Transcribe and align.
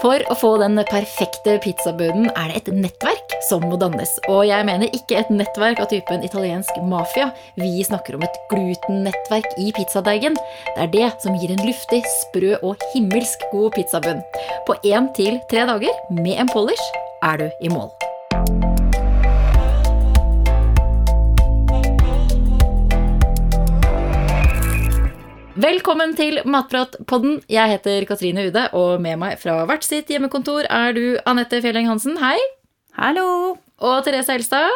For 0.00 0.22
å 0.32 0.34
få 0.40 0.54
den 0.62 0.80
perfekte 0.88 1.58
pizzabunnen 1.60 2.30
er 2.32 2.48
det 2.48 2.62
et 2.62 2.70
nettverk 2.72 3.34
som 3.50 3.66
må 3.68 3.76
dannes. 3.80 4.14
Og 4.32 4.46
jeg 4.48 4.64
mener 4.64 4.88
ikke 4.96 5.18
et 5.20 5.32
nettverk 5.34 5.82
av 5.82 5.90
typen 5.92 6.24
italiensk 6.24 6.80
mafia. 6.88 7.28
Vi 7.60 7.84
snakker 7.84 8.16
om 8.16 8.24
et 8.24 8.38
glutennettverk 8.48 9.58
i 9.60 9.68
pizzadeigen. 9.76 10.38
Det 10.72 10.86
er 10.86 10.94
det 10.94 11.10
som 11.20 11.36
gir 11.36 11.52
en 11.52 11.64
luftig, 11.68 12.00
sprø 12.22 12.56
og 12.62 12.80
himmelsk 12.94 13.44
god 13.52 13.76
pizzabunn. 13.76 14.24
På 14.64 14.78
én 14.88 15.12
til 15.18 15.36
tre 15.52 15.68
dager 15.68 16.00
med 16.16 16.38
en 16.40 16.54
polish 16.54 16.86
er 17.20 17.44
du 17.44 17.50
i 17.60 17.68
mål. 17.68 17.92
Velkommen 25.60 26.14
til 26.16 26.38
Matpratpodden. 26.48 27.40
Jeg 27.50 27.68
heter 27.74 28.04
Katrine 28.08 28.46
Ude, 28.48 28.62
og 28.78 29.00
med 29.02 29.18
meg 29.20 29.34
fra 29.42 29.58
hvert 29.68 29.84
sitt 29.84 30.08
hjemmekontor 30.08 30.64
er 30.70 30.94
du 30.96 31.18
Anette 31.28 31.58
Fjelleng 31.60 31.88
Hansen. 31.90 32.14
Hei. 32.22 32.38
Hallo. 32.96 33.58
Og 33.82 33.96
Therese 34.06 34.32
Helstad. 34.32 34.70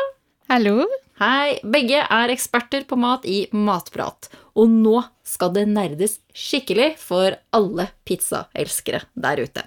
Hallo. 0.51 0.83
Hei. 1.23 1.55
Begge 1.63 2.03
er 2.03 2.33
eksperter 2.35 2.85
på 2.91 2.99
mat 3.01 3.25
i 3.25 3.47
Matprat. 3.55 4.29
Og 4.59 4.69
nå 4.75 4.99
skal 5.25 5.55
det 5.55 5.65
nerdes 5.71 6.19
skikkelig 6.37 6.91
for 7.01 7.39
alle 7.55 7.89
pizzaelskere 8.05 9.07
der 9.15 9.45
ute. 9.47 9.65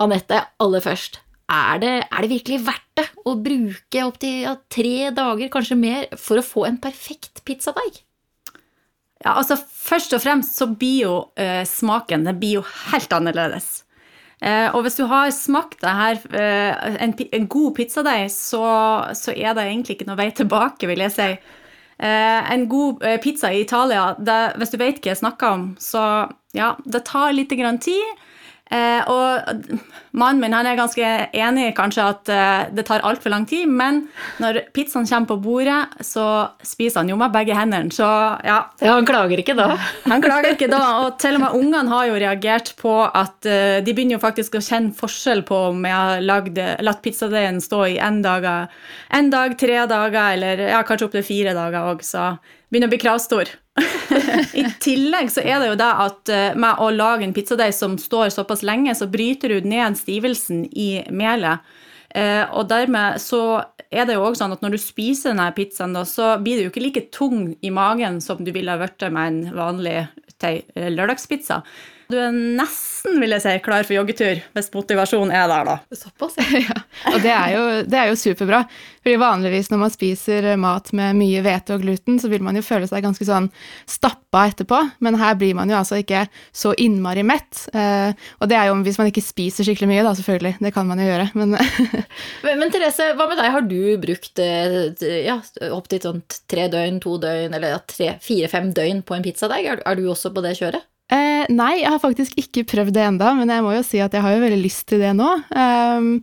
Anette, 0.00 0.40
aller 0.62 0.86
først. 0.86 1.20
Er 1.52 1.84
det, 1.84 1.94
er 2.06 2.24
det 2.24 2.32
virkelig 2.32 2.62
verdt 2.70 3.02
det 3.02 3.10
å 3.28 3.36
bruke 3.36 4.08
opptil 4.08 4.40
ja, 4.46 4.56
tre 4.72 5.12
dager, 5.12 5.52
kanskje 5.52 5.80
mer, 5.84 6.10
for 6.16 6.40
å 6.40 6.48
få 6.54 6.68
en 6.70 6.80
perfekt 6.80 7.44
pizzadeig? 7.44 8.04
Ja, 9.22 9.36
altså 9.38 9.56
Først 9.84 10.14
og 10.16 10.22
fremst 10.24 10.56
så 10.56 10.66
blir 10.66 11.00
jo 11.02 11.16
eh, 11.36 11.62
smaken 11.68 12.24
den 12.24 12.38
blir 12.40 12.62
jo 12.62 12.62
helt 12.90 13.12
annerledes. 13.12 13.82
Eh, 14.40 14.68
og 14.72 14.82
hvis 14.84 14.96
du 14.96 15.04
har 15.08 15.28
smakt 15.32 15.82
det 15.84 15.92
her, 15.92 16.22
eh, 16.32 16.96
en, 17.04 17.12
en, 17.12 17.48
god 17.52 17.74
pizzadeig, 17.76 18.30
så, 18.32 18.64
så, 19.12 19.32
er 19.36 19.52
det 19.54 19.66
egentlig 19.68 19.98
ikke 19.98 20.08
noe 20.08 20.18
vei 20.18 20.30
tilbake, 20.36 20.88
vil 20.88 21.04
jeg 21.04 21.14
si. 21.14 21.28
Eh, 22.00 22.52
en 22.56 22.64
god 22.68 23.04
eh, 23.04 23.18
pizza 23.22 23.52
i 23.52 23.62
Italia, 23.62 24.14
det, 24.18 24.38
hvis 24.58 24.72
du 24.72 24.78
vet 24.80 24.98
hva 25.04 25.12
jeg 25.12 25.20
snakker 25.20 25.58
om, 25.58 25.66
så 25.80 26.04
ja, 26.56 26.74
det 26.84 27.04
tar 27.08 27.36
litt 27.36 27.52
grann 27.54 27.80
tid. 27.82 28.24
Eh, 28.72 29.02
og 29.12 29.74
mannen 30.16 30.40
min 30.40 30.54
han 30.56 30.64
er 30.64 30.78
ganske 30.78 31.08
enig 31.36 31.66
kanskje 31.76 32.04
at 32.08 32.30
eh, 32.32 32.62
det 32.72 32.86
tar 32.88 33.04
altfor 33.04 33.34
lang 33.34 33.44
tid, 33.46 33.68
men 33.68 34.06
når 34.40 34.62
pizzaen 34.74 35.04
kommer 35.10 35.28
på 35.34 35.36
bordet, 35.44 36.00
så 36.00 36.48
spiser 36.64 37.02
han 37.02 37.12
jo 37.12 37.18
med 37.20 37.34
begge 37.34 37.56
hendene, 37.58 37.92
så 37.92 38.08
ja. 38.46 38.62
ja 38.80 38.96
han 38.96 39.08
klager 39.08 39.42
ikke 39.42 39.56
da? 39.58 39.74
Han 40.14 40.22
klager 40.24 40.54
ikke 40.54 40.70
da, 40.70 40.80
og 41.04 41.18
til 41.20 41.36
og 41.36 41.44
med 41.44 41.58
ungene 41.58 41.92
har 41.92 42.08
jo 42.08 42.18
reagert 42.22 42.72
på 42.80 42.92
at 43.04 43.46
uh, 43.48 43.80
de 43.84 43.92
begynner 43.92 44.16
jo 44.16 44.22
faktisk 44.22 44.56
å 44.58 44.62
kjenne 44.64 44.94
forskjell 44.96 45.42
på 45.48 45.58
om 45.70 45.84
jeg 45.86 45.94
har 45.94 46.24
lagd, 46.24 46.60
latt 46.84 47.00
pizzadeigen 47.04 47.60
stå 47.64 47.80
i 47.92 47.96
én 48.02 48.20
dag, 48.24 48.46
en 49.16 49.30
dag, 49.32 49.56
tre 49.60 49.84
dager, 49.90 50.36
eller 50.36 50.66
ja, 50.70 50.82
kanskje 50.86 51.08
opptil 51.08 51.26
fire 51.26 51.56
dager 51.56 51.90
òg, 51.92 52.04
så 52.06 52.34
begynner 52.74 52.90
å 52.90 52.94
bli 52.94 53.00
kravstor. 53.02 53.50
I 54.60 54.66
tillegg 54.82 55.30
så 55.32 55.44
er 55.44 55.62
det 55.62 55.70
jo 55.70 55.78
det 55.78 55.90
at 56.04 56.32
eh, 56.34 56.58
med 56.58 56.82
å 56.82 56.90
lage 56.94 57.26
en 57.26 57.34
pizzadeig 57.36 57.72
som 57.76 57.96
står 58.00 58.34
såpass 58.34 58.64
lenge, 58.66 58.94
så 58.98 59.08
bryter 59.10 59.54
du 59.54 59.68
ned 59.70 59.98
stivelsen 59.98 60.64
i 60.70 61.04
melet. 61.14 61.62
Eh, 62.14 62.42
og 62.54 62.68
dermed 62.70 63.22
så 63.22 63.62
er 63.90 64.06
det 64.06 64.18
jo 64.18 64.26
også 64.26 64.44
sånn 64.44 64.54
at 64.56 64.62
når 64.62 64.76
du 64.76 64.82
spiser 64.82 65.32
denne 65.32 65.48
pizzaen, 65.54 65.96
da, 65.96 66.04
så 66.06 66.34
blir 66.42 66.58
det 66.58 66.66
jo 66.66 66.74
ikke 66.74 66.84
like 66.84 67.06
tung 67.14 67.54
i 67.62 67.72
magen 67.74 68.20
som 68.22 68.42
du 68.42 68.52
ville 68.54 68.74
ha 68.74 68.80
blitt 68.80 69.06
med 69.14 69.30
en 69.30 69.56
vanlig 69.56 69.98
lørdagspizza. 70.74 71.62
Du 72.10 72.16
er 72.20 72.32
nesten 72.34 73.20
vil 73.20 73.32
jeg 73.36 73.42
si, 73.44 73.52
klar 73.64 73.84
for 73.86 73.96
joggetur, 73.96 74.40
hvis 74.56 74.70
motivasjonen 74.74 75.32
er 75.34 75.46
der, 75.50 75.68
da. 75.68 75.76
Såpass, 75.96 76.36
ja. 76.66 76.76
Og 77.12 77.20
det 77.24 77.32
er, 77.32 77.54
jo, 77.54 77.62
det 77.88 78.00
er 78.00 78.10
jo 78.10 78.18
superbra. 78.18 78.64
Fordi 79.04 79.16
vanligvis 79.20 79.68
når 79.72 79.80
man 79.82 79.92
spiser 79.92 80.46
mat 80.60 80.88
med 80.96 81.18
mye 81.18 81.42
hvete 81.44 81.76
og 81.76 81.84
gluten, 81.84 82.16
så 82.20 82.30
vil 82.32 82.44
man 82.44 82.56
jo 82.56 82.64
føle 82.64 82.88
seg 82.88 83.04
ganske 83.04 83.26
sånn 83.28 83.50
stappa 83.90 84.46
etterpå. 84.50 84.80
Men 85.04 85.18
her 85.20 85.36
blir 85.40 85.56
man 85.56 85.72
jo 85.72 85.76
altså 85.80 86.00
ikke 86.00 86.24
så 86.56 86.72
innmari 86.80 87.24
mett. 87.26 87.66
Eh, 87.76 88.16
og 88.40 88.48
det 88.52 88.58
er 88.60 88.70
jo 88.70 88.78
hvis 88.84 89.00
man 89.00 89.10
ikke 89.12 89.24
spiser 89.24 89.68
skikkelig 89.68 89.90
mye, 89.92 90.06
da, 90.06 90.14
selvfølgelig. 90.16 90.56
Det 90.64 90.72
kan 90.76 90.88
man 90.88 91.00
jo 91.00 91.10
gjøre, 91.10 91.28
men 91.36 91.56
men, 92.44 92.56
men, 92.62 92.72
Therese, 92.72 93.12
hva 93.18 93.28
med 93.28 93.40
deg? 93.40 93.52
Har 93.54 93.68
du 93.68 93.78
brukt 94.00 94.44
eh, 94.44 94.80
ja, 95.24 95.38
opptil 95.72 96.02
sånn 96.04 96.24
tre 96.50 96.68
døgn, 96.72 97.00
to 97.04 97.18
døgn, 97.20 97.56
eller 97.56 97.80
fire-fem 98.24 98.72
døgn 98.76 99.04
på 99.04 99.16
en 99.16 99.24
pizzadeig? 99.24 99.68
Er, 99.68 99.84
er 99.84 100.00
du 100.00 100.08
også 100.08 100.32
på 100.34 100.44
det 100.44 100.56
kjøret? 100.60 100.88
Eh, 101.14 101.46
nei, 101.52 101.78
jeg 101.82 101.92
har 101.92 102.00
faktisk 102.02 102.38
ikke 102.40 102.64
prøvd 102.72 102.94
det 102.96 103.04
enda, 103.06 103.34
men 103.38 103.50
jeg 103.52 103.62
må 103.62 103.74
jo 103.76 103.82
si 103.86 104.00
at 104.02 104.14
jeg 104.16 104.24
har 104.24 104.34
jo 104.34 104.42
veldig 104.42 104.60
lyst 104.62 104.86
til 104.90 105.02
det 105.04 105.12
nå. 105.14 105.30
Um, 105.54 106.14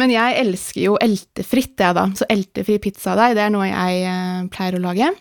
men 0.00 0.12
jeg 0.12 0.40
elsker 0.42 0.82
jo 0.82 0.96
eltefritt, 1.00 1.76
jeg, 1.80 1.96
da. 1.96 2.08
Så 2.18 2.28
eltefri 2.32 2.80
pizzadeig, 2.82 3.38
det 3.38 3.46
er 3.46 3.54
noe 3.54 3.70
jeg 3.70 4.02
uh, 4.04 4.42
pleier 4.52 4.76
å 4.76 4.82
lage. 4.84 5.12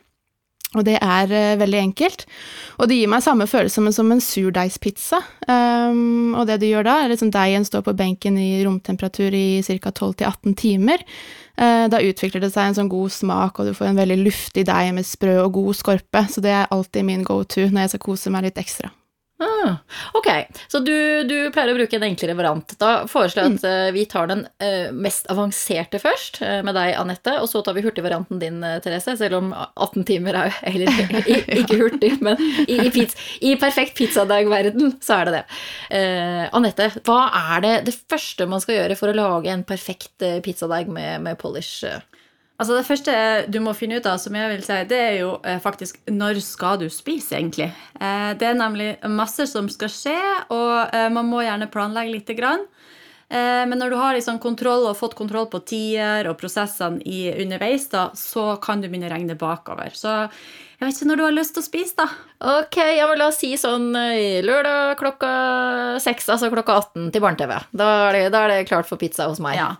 Og 0.73 0.81
det 0.87 0.97
er 0.97 1.29
uh, 1.29 1.59
veldig 1.61 1.79
enkelt. 1.79 2.25
Og 2.81 2.89
det 2.89 2.97
gir 2.97 3.11
meg 3.13 3.23
samme 3.23 3.47
følelse 3.47 3.77
som 3.77 3.87
en, 3.87 3.95
som 3.95 4.11
en 4.11 4.23
surdeigspizza. 4.25 5.21
Um, 5.47 6.33
og 6.33 6.49
det 6.49 6.57
du 6.59 6.67
gjør 6.67 6.89
da, 6.89 6.97
er 7.03 7.13
liksom 7.13 7.31
deigen 7.31 7.67
står 7.69 7.85
på 7.85 7.93
benken 8.01 8.39
i 8.41 8.57
romtemperatur 8.65 9.37
i 9.37 9.61
ca. 9.63 9.93
12-18 9.93 10.57
timer. 10.59 11.05
Uh, 11.53 11.85
da 11.93 12.01
utvikler 12.01 12.43
det 12.43 12.51
seg 12.57 12.73
en 12.73 12.79
sånn 12.81 12.91
god 12.91 13.13
smak, 13.13 13.61
og 13.61 13.69
du 13.69 13.77
får 13.77 13.93
en 13.93 14.01
veldig 14.03 14.19
luftig 14.25 14.65
deig 14.67 14.91
med 14.97 15.07
sprø 15.07 15.37
og 15.45 15.61
god 15.61 15.79
skorpe. 15.79 16.25
Så 16.33 16.43
det 16.43 16.51
er 16.57 16.67
alltid 16.73 17.07
min 17.07 17.23
go 17.23 17.39
to 17.47 17.69
når 17.69 17.85
jeg 17.85 17.95
skal 17.95 18.05
kose 18.09 18.33
meg 18.33 18.49
litt 18.49 18.59
ekstra. 18.59 18.91
Ah, 19.43 19.75
ok, 20.13 20.27
så 20.67 20.79
du, 20.79 21.23
du, 21.27 21.35
pleier 21.53 21.73
å 21.73 21.77
bruke 21.77 21.97
en 21.97 22.05
enklere 22.07 22.35
variant. 22.37 22.75
Da 22.79 22.91
foreslår 23.09 23.43
jeg 23.43 23.57
at 23.57 23.65
mm. 23.65 23.95
vi 23.95 24.05
tar 24.09 24.29
den 24.31 24.45
uh, 24.63 24.93
mest 24.95 25.27
avanserte 25.33 25.99
først, 26.01 26.39
uh, 26.43 26.61
med 26.65 26.77
deg, 26.77 26.93
Anette. 26.99 27.35
Og 27.41 27.49
så 27.51 27.63
tar 27.65 27.75
vi 27.77 27.83
hurtigvarianten 27.85 28.39
din, 28.41 28.61
Therese. 28.83 29.17
Selv 29.19 29.39
om 29.41 29.51
18 29.55 30.07
timer 30.09 30.39
er 30.39 30.49
jo 30.51 30.55
heller 30.77 31.29
ikke 31.63 31.79
hurtig, 31.81 32.13
men 32.23 32.39
i, 32.67 32.77
i, 32.77 32.89
pizza, 32.93 33.19
i 33.43 33.55
perfekt 33.59 33.97
pizzadagverden 33.99 34.97
så 35.03 35.19
er 35.19 35.29
det 35.29 35.35
det. 35.39 35.43
Anette, 36.55 36.89
hva 37.07 37.19
er 37.53 37.63
det, 37.65 37.75
det 37.89 37.97
første 38.11 38.47
man 38.49 38.63
skal 38.63 38.79
gjøre 38.79 38.97
for 38.99 39.11
å 39.11 39.17
lage 39.17 39.51
en 39.51 39.65
perfekt 39.67 40.23
pizzadeig 40.45 40.91
med, 40.91 41.23
med 41.25 41.39
polish? 41.41 41.83
Altså 42.63 42.77
Det 42.77 42.87
første 42.87 43.13
du 43.51 43.57
må 43.59 43.73
finne 43.75 43.97
ut 43.99 44.05
av, 44.07 44.19
som 44.23 44.35
jeg 44.39 44.51
vil 44.53 44.61
si, 44.63 44.75
det 44.87 44.99
er 45.03 45.17
jo 45.19 45.33
eh, 45.43 45.59
faktisk 45.59 45.97
når 46.07 46.39
skal 46.39 46.77
du 46.79 46.85
spise, 46.87 47.35
egentlig. 47.35 47.67
Eh, 47.99 48.29
det 48.39 48.47
er 48.47 48.55
nemlig 48.55 48.93
masse 49.11 49.49
som 49.51 49.67
skal 49.67 49.91
skje, 49.91 50.19
og 50.47 50.95
eh, 50.95 51.09
man 51.11 51.27
må 51.27 51.41
gjerne 51.43 51.67
planlegge 51.73 52.15
lite 52.15 52.37
grann. 52.39 52.63
Men 53.33 53.79
når 53.79 53.89
du 53.89 53.95
har 53.97 54.13
liksom 54.13 54.35
kontroll 54.37 54.83
og 54.85 54.97
fått 54.99 55.15
kontroll 55.17 55.47
på 55.49 55.57
tider 55.65 56.27
og 56.29 56.35
prosessene 56.37 56.99
i 57.09 57.31
underveis, 57.41 57.87
da, 57.89 58.03
så 58.13 58.59
kan 58.61 58.83
du 58.83 58.85
begynne 58.85 59.07
å 59.07 59.13
regne 59.15 59.33
bakover. 59.39 59.89
Så 59.97 60.11
jeg 60.19 60.83
vet 60.83 60.99
ikke 60.99 61.07
når 61.09 61.17
du 61.17 61.23
har 61.23 61.33
lyst 61.33 61.55
til 61.55 61.63
å 61.63 61.65
spise, 61.65 61.95
da. 61.97 62.05
Ok, 62.59 62.77
ja, 62.93 63.07
men 63.09 63.17
la 63.17 63.31
oss 63.31 63.39
si 63.41 63.49
sånn 63.57 63.87
lørdag 64.45 64.99
klokka 65.01 65.31
seks, 66.03 66.29
altså 66.29 66.51
klokka 66.53 66.75
18 66.83 67.09
til 67.15 67.25
barne-TV. 67.25 67.55
Da, 67.73 67.89
da, 68.11 68.43
er 68.43 68.53
det 68.53 68.69
klart 68.69 68.91
for 68.91 69.01
pizza 69.01 69.25
hos 69.31 69.41
meg. 69.41 69.57
Ja. 69.57 69.71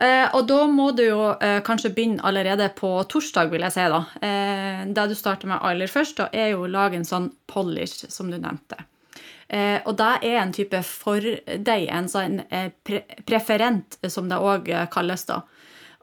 Eh, 0.00 0.26
og 0.36 0.44
da 0.44 0.58
må 0.68 0.90
du 0.92 1.06
jo 1.06 1.20
eh, 1.40 1.62
kanskje 1.64 1.90
begynne 1.96 2.24
allerede 2.26 2.68
på 2.76 2.90
torsdag, 3.08 3.48
vil 3.52 3.64
jeg 3.64 3.76
si. 3.76 3.86
da. 3.92 4.02
Eh, 4.20 4.82
det 4.92 5.06
du 5.08 5.16
starter 5.16 5.48
med 5.48 5.64
aller 5.64 5.88
først, 5.88 6.18
da, 6.20 6.28
er 6.36 6.52
jo 6.52 6.66
å 6.66 6.70
lage 6.70 7.00
en 7.00 7.08
sånn 7.08 7.30
polish, 7.48 8.04
som 8.12 8.30
du 8.32 8.36
nevnte. 8.36 8.82
Og 9.46 9.92
det 9.94 10.06
er 10.26 10.40
en 10.40 10.50
type 10.50 10.80
fordeig, 10.82 11.84
en 11.94 12.08
sånn 12.10 12.40
pre 12.82 13.04
preferent, 13.28 13.94
som 14.10 14.26
det 14.26 14.40
òg 14.42 14.66
kalles. 14.90 15.22
da. 15.28 15.36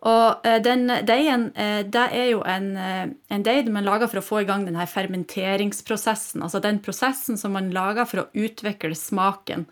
Og 0.07 0.47
den 0.63 0.87
deigen, 1.03 1.49
det 1.91 2.05
er 2.15 2.29
jo 2.29 2.39
en, 2.47 2.69
en 2.79 3.43
deig 3.43 3.67
man 3.67 3.83
lager 3.83 4.07
for 4.07 4.21
å 4.21 4.23
få 4.23 4.39
i 4.39 4.47
gang 4.47 4.63
denne 4.63 4.87
fermenteringsprosessen. 4.87 6.39
Altså 6.39 6.63
den 6.63 6.79
prosessen 6.87 7.35
som 7.35 7.51
man 7.59 7.67
lager 7.75 8.07
for 8.07 8.23
å 8.23 8.29
utvikle 8.31 8.95
smaken 8.95 9.67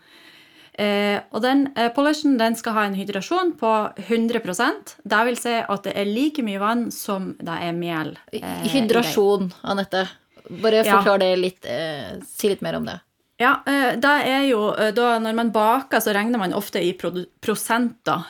og 0.72 1.42
den 1.44 1.66
eh, 1.76 1.90
polishen 1.92 2.38
den 2.40 2.54
skal 2.56 2.72
ha 2.78 2.86
en 2.88 2.96
hydrasjon 2.96 3.50
på 3.60 3.72
100% 4.06 4.94
Det 5.04 5.18
vil 5.28 5.36
si 5.36 5.52
at 5.60 5.84
det 5.84 5.92
er 6.00 6.08
like 6.08 6.40
mye 6.46 6.62
vann 6.62 6.86
som 6.94 7.34
det 7.36 7.58
er 7.68 7.76
mel. 7.76 8.14
Eh, 8.32 8.64
Hydrasjon, 8.72 9.50
Anette. 9.68 10.06
Bare 10.48 10.84
forklar 10.84 11.18
ja. 11.18 11.18
det 11.18 11.36
litt. 11.36 11.66
Eh, 11.68 12.20
si 12.26 12.50
litt 12.50 12.62
mer 12.64 12.76
om 12.80 12.86
det. 12.88 12.98
Ja, 13.40 13.56
eh, 13.66 13.94
det 13.98 14.12
er 14.28 14.44
jo 14.46 14.68
eh, 14.74 14.92
da 14.94 15.16
Når 15.18 15.34
man 15.34 15.50
baker, 15.54 16.00
så 16.00 16.14
regner 16.14 16.38
man 16.38 16.54
ofte 16.54 16.82
i 16.82 16.92
prosenter. 16.94 18.28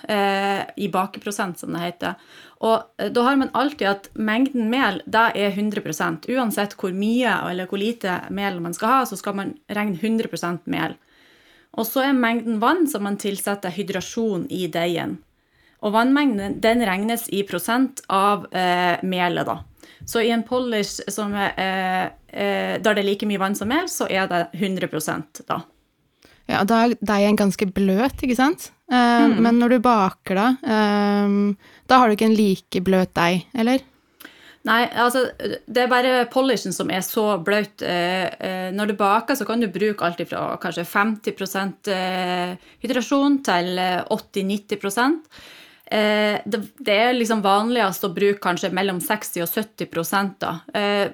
I 0.76 0.88
bakeprosent, 0.88 1.58
som 1.58 1.72
det 1.72 1.82
heter. 1.82 2.14
Og 2.62 3.08
da 3.10 3.22
har 3.26 3.36
man 3.36 3.50
alltid 3.58 3.88
at 3.90 4.10
mengden 4.14 4.68
mel 4.70 5.00
det 5.10 5.32
er 5.34 5.50
100% 5.50 6.28
Uansett 6.30 6.76
hvor 6.78 6.92
mye 6.94 7.32
eller 7.50 7.66
hvor 7.66 7.80
lite 7.80 8.20
mel 8.30 8.60
man 8.62 8.74
skal 8.76 8.88
ha, 8.88 9.00
så 9.06 9.18
skal 9.18 9.34
man 9.34 9.56
regne 9.66 9.98
100% 9.98 10.70
mel. 10.70 10.94
Og 11.72 11.88
så 11.88 12.04
er 12.04 12.16
mengden 12.16 12.60
vann 12.60 12.86
som 12.90 13.04
man 13.06 13.18
tilsetter 13.20 13.72
hydrasjon 13.72 14.46
i 14.52 14.66
deigen. 14.72 15.18
Og 15.82 15.94
vannmengden 15.96 16.60
den 16.62 16.84
regnes 16.86 17.26
i 17.32 17.42
prosent 17.48 18.04
av 18.12 18.44
eh, 18.54 19.00
melet, 19.02 19.48
da. 19.48 19.62
Så 20.06 20.22
i 20.22 20.30
en 20.34 20.44
polish 20.46 21.00
som 21.10 21.34
er, 21.34 21.54
eh, 21.56 22.04
eh, 22.28 22.74
der 22.82 22.94
det 22.94 23.02
er 23.02 23.08
like 23.08 23.26
mye 23.26 23.40
vann 23.40 23.56
som 23.58 23.70
mel, 23.70 23.88
så 23.90 24.06
er 24.10 24.28
det 24.30 24.44
100% 24.58 25.42
da. 25.48 25.62
Ja, 26.50 26.62
da 26.66 26.84
er 26.84 26.96
deigen 27.00 27.38
ganske 27.38 27.66
bløt, 27.70 28.22
ikke 28.22 28.36
sant? 28.36 28.70
Eh, 28.92 29.28
Men 29.40 29.58
når 29.58 29.76
du 29.76 29.78
baker 29.80 30.38
da, 30.38 30.48
eh, 30.62 31.54
da 31.88 31.98
har 31.98 32.08
du 32.08 32.16
ikke 32.16 32.28
en 32.30 32.36
like 32.38 32.82
bløt 32.84 33.14
deig, 33.14 33.46
eller? 33.54 33.80
Nei, 34.62 34.82
altså, 34.94 35.24
det 35.66 35.80
er 35.82 35.90
bare 35.90 36.10
polishen 36.30 36.74
som 36.74 36.90
er 36.94 37.02
så 37.02 37.24
blaut. 37.42 37.82
Eh, 37.82 38.28
eh, 38.38 38.68
når 38.74 38.92
du 38.92 38.98
baker, 39.00 39.34
så 39.38 39.46
kan 39.48 39.62
du 39.62 39.66
bruke 39.72 40.06
alt 40.06 40.22
fra 40.30 40.44
kanskje 40.62 40.84
50 40.86 41.90
eh, 41.90 42.54
hydrasjon 42.84 43.40
til 43.48 43.82
eh, 43.82 43.98
80-90 44.06 45.18
eh, 45.90 46.38
det, 46.46 46.94
er 46.94 47.10
liksom 47.16 47.42
vanligst 47.42 48.06
å 48.06 48.12
bruke 48.14 48.38
kanskje 48.44 48.70
mellom 48.70 49.02
60 49.02 49.42
og 49.42 49.50
70 49.50 50.38
da. 50.38 50.54
Eh, 50.78 51.10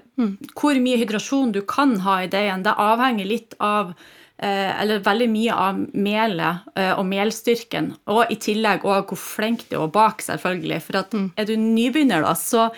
Hvor 0.53 0.85
mye 0.85 1.01
hydrasjon 1.01 1.57
du 1.57 1.63
kan 1.65 1.97
ha 2.05 2.21
i 2.27 2.31
deigen, 2.31 2.69
det 2.69 2.77
avhenger 2.77 3.33
litt 3.37 3.57
av 3.59 3.97
eller 4.39 5.01
veldig 5.03 5.27
mye 5.33 5.51
av 5.51 5.79
melet 5.99 6.69
og 6.95 7.01
melstyrken, 7.11 7.89
og 8.07 8.31
i 8.31 8.37
tillegg 8.39 8.85
også 8.87 9.09
hvor 9.09 9.19
flink 9.19 9.65
du 9.67 9.73
er 9.75 9.81
å 9.83 9.89
bake, 9.91 10.23
selvfølgelig. 10.23 10.79
For 10.85 10.99
at 11.01 11.17
er 11.19 11.49
du 11.49 11.57
nybegynner, 11.59 12.23
da, 12.23 12.37
så 12.39 12.69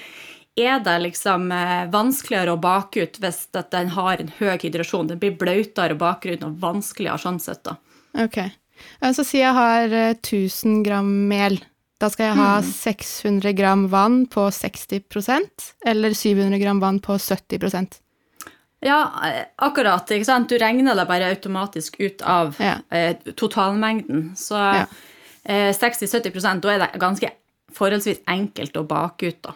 er 0.67 0.81
det 0.85 0.97
liksom 1.03 1.51
eh, 1.53 1.87
vanskeligere 1.93 2.55
å 2.57 2.61
bake 2.61 3.03
ut 3.03 3.19
hvis 3.23 3.47
den 3.71 3.89
har 3.97 4.21
en 4.21 4.33
høy 4.39 4.57
hydrasjon. 4.63 5.09
Den 5.09 5.19
blir 5.23 5.37
bløtere 5.39 5.97
bakgrunn 5.99 6.45
og 6.49 6.59
vanskeligere 6.63 7.19
sånn 7.19 7.41
sett, 7.41 7.63
da. 7.65 7.77
Ok. 8.25 8.39
Eh, 8.39 9.13
Så 9.13 9.25
si 9.25 9.39
jeg 9.43 9.55
har 9.55 9.89
eh, 9.93 10.15
1000 10.15 10.83
gram 10.87 11.11
mel. 11.29 11.59
Da 12.01 12.09
skal 12.09 12.31
jeg 12.31 12.37
ha 12.41 12.53
600 12.65 13.53
gram 13.53 13.83
vann 13.93 14.23
på 14.27 14.47
60% 14.49 15.75
eller 15.85 16.15
700 16.17 16.59
gram 16.63 16.81
vann 16.81 16.99
på 17.05 17.19
70% 17.21 17.99
Ja, 18.81 19.03
eh, 19.29 19.45
akkurat. 19.61 20.09
ikke 20.09 20.25
sant? 20.25 20.49
Du 20.49 20.57
regner 20.59 20.95
det 20.97 21.05
bare 21.07 21.29
automatisk 21.35 22.01
ut 22.01 22.23
av 22.23 22.57
Ja. 22.59 22.79
eh, 22.91 23.15
totalmengden. 23.37 24.33
Så 24.37 24.55
Ja. 24.57 24.87
eh, 25.45 25.73
60-70 25.75 26.61
da 26.63 26.69
er 26.71 26.79
det 26.79 26.99
ganske 26.99 27.31
forholdsvis 27.73 28.25
enkelt 28.27 28.73
å 28.81 28.87
bake 28.87 29.29
ut, 29.29 29.43
da. 29.43 29.53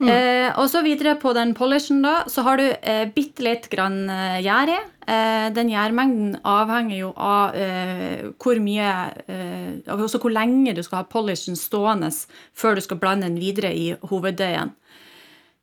Og, 0.00 0.08
eh, 0.08 0.48
og 0.56 0.64
så 0.72 0.80
videre 0.80 1.12
på 1.20 1.34
den 1.36 1.50
polishen, 1.52 1.98
da, 2.00 2.22
så 2.30 2.40
har 2.46 2.56
du 2.56 2.64
eh, 2.72 3.02
bitte 3.12 3.44
litt 3.44 3.66
grann 3.72 4.06
eh, 4.08 4.38
gjær 4.40 4.72
i. 4.72 4.78
Eh, 5.10 5.48
den 5.52 5.68
gjærmengden 5.68 6.38
avhenger 6.48 6.96
jo 7.02 7.10
av 7.20 7.56
eh, 7.58 8.22
hvor 8.40 8.60
mye 8.64 8.92
eh, 9.26 9.68
Altså 9.90 10.20
hvor 10.22 10.32
lenge 10.32 10.72
du 10.76 10.80
skal 10.86 11.02
ha 11.02 11.08
polishen 11.10 11.58
stående 11.58 12.08
før 12.56 12.78
du 12.78 12.84
skal 12.86 13.00
blande 13.02 13.28
den 13.28 13.36
videre 13.42 13.74
i 13.76 13.90
hoveddeigen. 14.08 14.72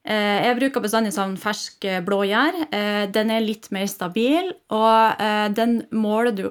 Eh, 0.06 0.46
Jeg 0.46 0.60
bruker 0.62 0.86
bestandig 0.86 1.16
sånn 1.18 1.34
fersk 1.42 1.90
blå 2.06 2.22
gjær. 2.30 2.62
Den 3.10 3.34
er 3.34 3.42
litt 3.42 3.72
mer 3.74 3.90
stabil, 3.90 4.54
og 4.70 5.26
den 5.58 5.80
måler 5.92 6.32
du, 6.38 6.46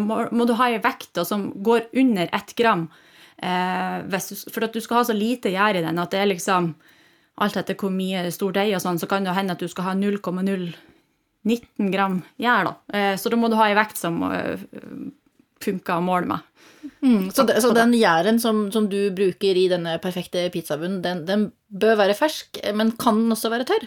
må, 0.00 0.24
må 0.32 0.48
du 0.48 0.56
ha 0.56 0.72
i 0.72 0.80
vekt 0.82 1.20
som 1.28 1.50
går 1.62 1.90
under 1.92 2.32
ett 2.32 2.56
gram. 2.58 2.88
Du, 3.36 4.18
for 4.50 4.64
at 4.64 4.72
du 4.72 4.80
skal 4.80 5.02
ha 5.02 5.08
så 5.10 5.14
lite 5.14 5.52
gjær 5.52 5.76
i 5.76 5.84
den 5.84 6.00
at 6.00 6.14
det 6.16 6.22
er 6.24 6.30
liksom 6.32 6.72
Alt 7.44 7.56
etter 7.60 7.76
hvor 7.76 7.92
mye 7.92 8.24
stor 8.32 8.54
deig 8.56 8.72
og 8.76 8.80
sånn, 8.80 8.98
så 9.00 9.08
kan 9.10 9.26
det 9.26 9.34
hende 9.36 9.52
at 9.56 9.60
du 9.60 9.68
skal 9.68 9.90
ha 9.90 9.94
0,019 9.98 11.90
gram 11.92 12.22
gjær, 12.40 12.70
da. 12.70 12.74
Eh, 12.96 13.14
Så 13.20 13.28
da 13.32 13.36
må 13.36 13.50
du 13.52 13.56
ha 13.60 13.68
ei 13.68 13.76
vekt 13.76 14.00
som 14.00 14.22
eh, 14.30 14.56
funker 15.62 15.98
å 15.98 16.04
måle 16.04 16.30
med. 16.30 16.40
Så, 17.34 17.44
det, 17.48 17.58
så 17.62 17.72
den 17.74 17.92
gjæren 17.98 18.38
som, 18.40 18.66
som 18.72 18.86
du 18.88 19.10
bruker 19.14 19.58
i 19.58 19.66
denne 19.68 19.96
perfekte 20.02 20.46
pizzabunnen, 20.54 21.00
den, 21.04 21.24
den 21.28 21.46
bør 21.68 21.96
være 21.98 22.14
fersk, 22.16 22.60
men 22.78 22.92
kan 23.00 23.18
den 23.24 23.34
også 23.34 23.50
være 23.52 23.66
tørr? 23.68 23.86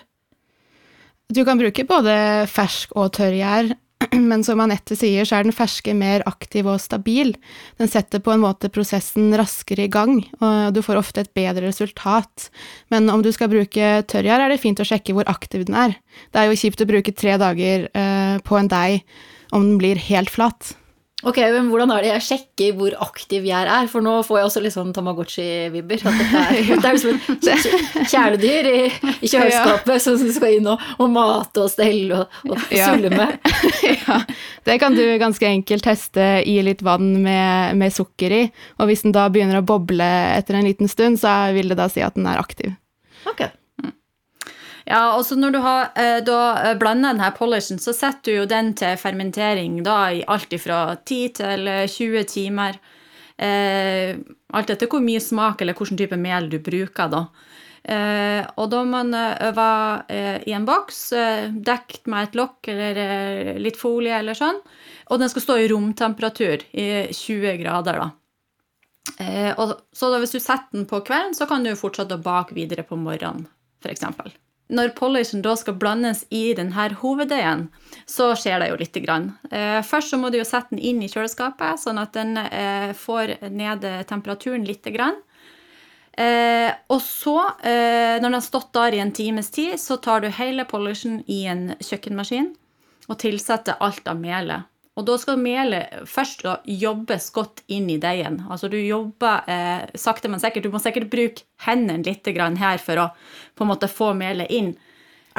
Du 1.29 1.43
kan 1.45 1.59
bruke 1.61 1.85
både 1.87 2.13
fersk 2.49 2.93
og 2.97 3.11
tørr 3.17 3.37
gjær, 3.37 3.71
men 4.29 4.43
som 4.45 4.61
Anette 4.63 4.97
sier, 4.97 5.27
så 5.27 5.39
er 5.39 5.47
den 5.47 5.55
ferske 5.55 5.93
mer 5.97 6.23
aktiv 6.29 6.67
og 6.69 6.81
stabil. 6.81 7.33
Den 7.81 7.91
setter 7.91 8.21
på 8.23 8.33
en 8.33 8.43
måte 8.43 8.71
prosessen 8.73 9.31
raskere 9.37 9.85
i 9.87 9.91
gang, 9.91 10.21
og 10.41 10.73
du 10.75 10.81
får 10.85 11.01
ofte 11.01 11.23
et 11.25 11.33
bedre 11.37 11.67
resultat. 11.67 12.49
Men 12.93 13.09
om 13.13 13.23
du 13.25 13.31
skal 13.35 13.51
bruke 13.51 13.91
tørrgjær, 14.09 14.45
er 14.45 14.53
det 14.53 14.61
fint 14.63 14.81
å 14.81 14.87
sjekke 14.87 15.15
hvor 15.17 15.29
aktiv 15.31 15.67
den 15.69 15.77
er. 15.77 15.97
Det 16.33 16.41
er 16.41 16.49
jo 16.49 16.59
kjipt 16.59 16.83
å 16.83 16.89
bruke 16.89 17.15
tre 17.15 17.37
dager 17.41 17.89
eh, 17.93 18.35
på 18.45 18.59
en 18.59 18.71
deig 18.71 19.03
om 19.55 19.65
den 19.65 19.79
blir 19.81 19.99
helt 20.09 20.29
flat. 20.29 20.73
Ok, 21.27 21.35
men 21.51 21.65
hvordan 21.67 21.91
er 21.91 22.05
det 22.05 22.09
jeg 22.13 22.23
sjekker 22.29 22.75
hvor 22.79 22.93
aktiv 23.03 23.43
jeg 23.43 23.67
er? 23.67 23.87
For 23.91 23.99
nå 23.99 24.13
får 24.23 24.37
jeg 24.39 24.47
også 24.47 24.61
litt 24.63 24.71
sånn 24.75 24.93
Tamagotchi-vibber. 24.95 26.05
At 26.07 26.15
dette 26.21 26.43
er, 26.45 26.69
det 26.79 26.87
er 26.87 26.95
liksom 26.95 28.05
kjæledyr 28.07 28.69
i, 28.71 28.77
i 29.19 29.27
kjøleskapet 29.27 29.99
som 30.05 30.15
skal 30.31 30.55
inn 30.61 30.69
og, 30.71 30.85
og 30.95 31.11
mate 31.11 31.65
og 31.65 31.73
stelle 31.73 32.21
og, 32.21 32.39
og 32.47 32.63
Ja. 32.71 32.87
sulle 32.93 33.11
med. 33.11 33.35
ja, 34.07 34.21
det 34.69 34.79
kan 34.79 34.95
du 34.95 35.03
ganske 35.19 35.49
enkelt 35.49 35.83
teste 35.89 36.29
i 36.47 36.55
litt 36.63 36.85
vann 36.87 37.11
med, 37.25 37.75
med 37.83 37.91
sukker 37.95 38.37
i, 38.39 38.41
og 38.79 38.87
hvis 38.87 39.03
den 39.03 39.11
da 39.15 39.27
begynner 39.33 39.59
å 39.59 39.65
boble 39.67 40.07
etter 40.37 40.55
en 40.55 40.67
liten 40.71 40.87
stund, 40.87 41.19
så 41.19 41.35
vil 41.55 41.67
det 41.73 41.81
da 41.81 41.89
si 41.91 41.99
at 42.05 42.15
den 42.15 42.31
er 42.31 42.39
aktiv. 42.39 42.71
Ok. 43.27 43.43
Ja, 44.89 45.13
og 45.13 45.21
så 45.27 45.35
når 45.37 45.53
du 45.53 45.59
har 45.61 45.91
eh, 46.01 46.17
da 46.25 46.39
eh, 46.63 46.77
blanda 46.81 47.11
denne 47.13 47.29
polishen, 47.37 47.77
så 47.81 47.93
setter 47.93 48.31
du 48.31 48.37
jo 48.39 48.47
den 48.49 48.71
til 48.77 48.97
fermentering 48.97 49.83
da 49.85 49.99
i 50.17 50.23
alt 50.25 50.55
fra 50.63 50.79
10 50.97 51.35
til 51.37 51.69
eh, 51.69 51.85
20 51.85 52.25
timer. 52.31 52.79
Eh, 53.37 54.17
alt 54.57 54.73
etter 54.73 54.89
hvor 54.89 55.03
mye 55.05 55.21
smak 55.21 55.61
eller 55.61 55.77
hvilken 55.77 55.99
type 55.99 56.17
mel 56.17 56.49
du 56.49 56.57
bruker, 56.65 57.13
da. 57.13 57.21
Eh, 57.85 58.41
og 58.57 58.71
da 58.73 58.81
man 58.83 59.13
den 59.13 59.53
eh, 59.53 59.93
eh, 60.09 60.41
i 60.49 60.57
en 60.57 60.65
boks, 60.65 61.03
eh, 61.13 61.53
dekket 61.53 62.09
med 62.09 62.31
et 62.31 62.41
lokk 62.41 62.73
eller 62.73 63.03
eh, 63.05 63.53
litt 63.61 63.77
folie 63.77 64.17
eller 64.17 64.37
sånn. 64.37 64.57
Og 65.13 65.21
den 65.21 65.29
skal 65.29 65.45
stå 65.45 65.61
i 65.61 65.69
romtemperatur 65.69 66.65
i 66.73 66.89
20 67.13 67.61
grader, 67.61 68.01
da. 68.01 68.09
Eh, 69.21 69.53
og, 69.53 69.77
så 69.93 70.09
da 70.09 70.17
hvis 70.17 70.33
du 70.33 70.41
setter 70.41 70.81
den 70.81 70.89
på 70.89 71.05
kvelden, 71.05 71.37
så 71.37 71.45
kan 71.49 71.61
du 71.61 71.75
fortsette 71.77 72.17
å 72.17 72.25
bake 72.25 72.57
videre 72.57 72.89
på 72.89 72.97
morgenen, 72.97 73.45
f.eks. 73.85 74.48
Når 74.69 74.91
polishen 74.97 75.41
da 75.41 75.55
skal 75.57 75.79
blandes 75.81 76.25
i 76.29 76.51
denne 76.53 76.89
hoveddeigen, 77.01 77.67
så 78.05 78.35
skjer 78.37 78.61
det 78.61 78.67
jo 78.69 78.77
lite 78.77 79.01
grann. 79.01 79.31
Eh, 79.49 79.79
først 79.85 80.13
så 80.13 80.19
må 80.21 80.29
du 80.29 80.37
jo 80.37 80.45
sette 80.45 80.75
den 80.75 80.83
inn 80.91 81.01
i 81.01 81.09
kjøleskapet, 81.09 81.81
sånn 81.81 81.97
at 82.01 82.13
den 82.13 82.37
eh, 82.37 82.91
får 82.93 83.39
ned 83.49 83.87
temperaturen 84.09 84.67
lite 84.67 84.93
grann. 84.93 85.17
Eh, 86.19 86.71
og 86.91 87.01
så, 87.01 87.37
eh, 87.63 88.17
når 88.19 88.25
den 88.27 88.37
har 88.37 88.43
stått 88.43 88.73
der 88.75 88.97
i 88.97 88.99
en 88.99 89.13
times 89.15 89.49
tid, 89.55 89.79
så 89.79 89.97
tar 89.97 90.21
du 90.21 90.27
hele 90.27 90.65
polishen 90.67 91.21
i 91.31 91.45
en 91.47 91.69
kjøkkenmaskin 91.79 92.51
og 93.07 93.19
tilsetter 93.21 93.79
alt 93.79 94.07
av 94.07 94.19
melet. 94.19 94.67
Og 94.99 95.05
da 95.07 95.15
skal 95.21 95.39
melet 95.39 96.01
først 96.09 96.43
da 96.43 96.57
jobbes 96.67 97.29
godt 97.35 97.61
inn 97.71 97.87
i 97.93 97.95
deigen. 98.03 98.41
Altså 98.51 98.67
du 98.71 98.75
jobber 98.81 99.47
eh, 99.47 99.87
sakte, 99.95 100.27
men 100.31 100.41
sikkert. 100.43 100.67
Du 100.67 100.73
må 100.75 100.81
sikkert 100.83 101.07
bruke 101.13 101.45
hendene 101.65 102.03
litt 102.03 102.27
grann 102.35 102.59
her 102.59 102.77
for 102.83 102.99
å 102.99 103.09
på 103.55 103.63
en 103.63 103.71
måte 103.71 103.87
få 103.91 104.11
melet 104.17 104.51
inn. 104.51 104.73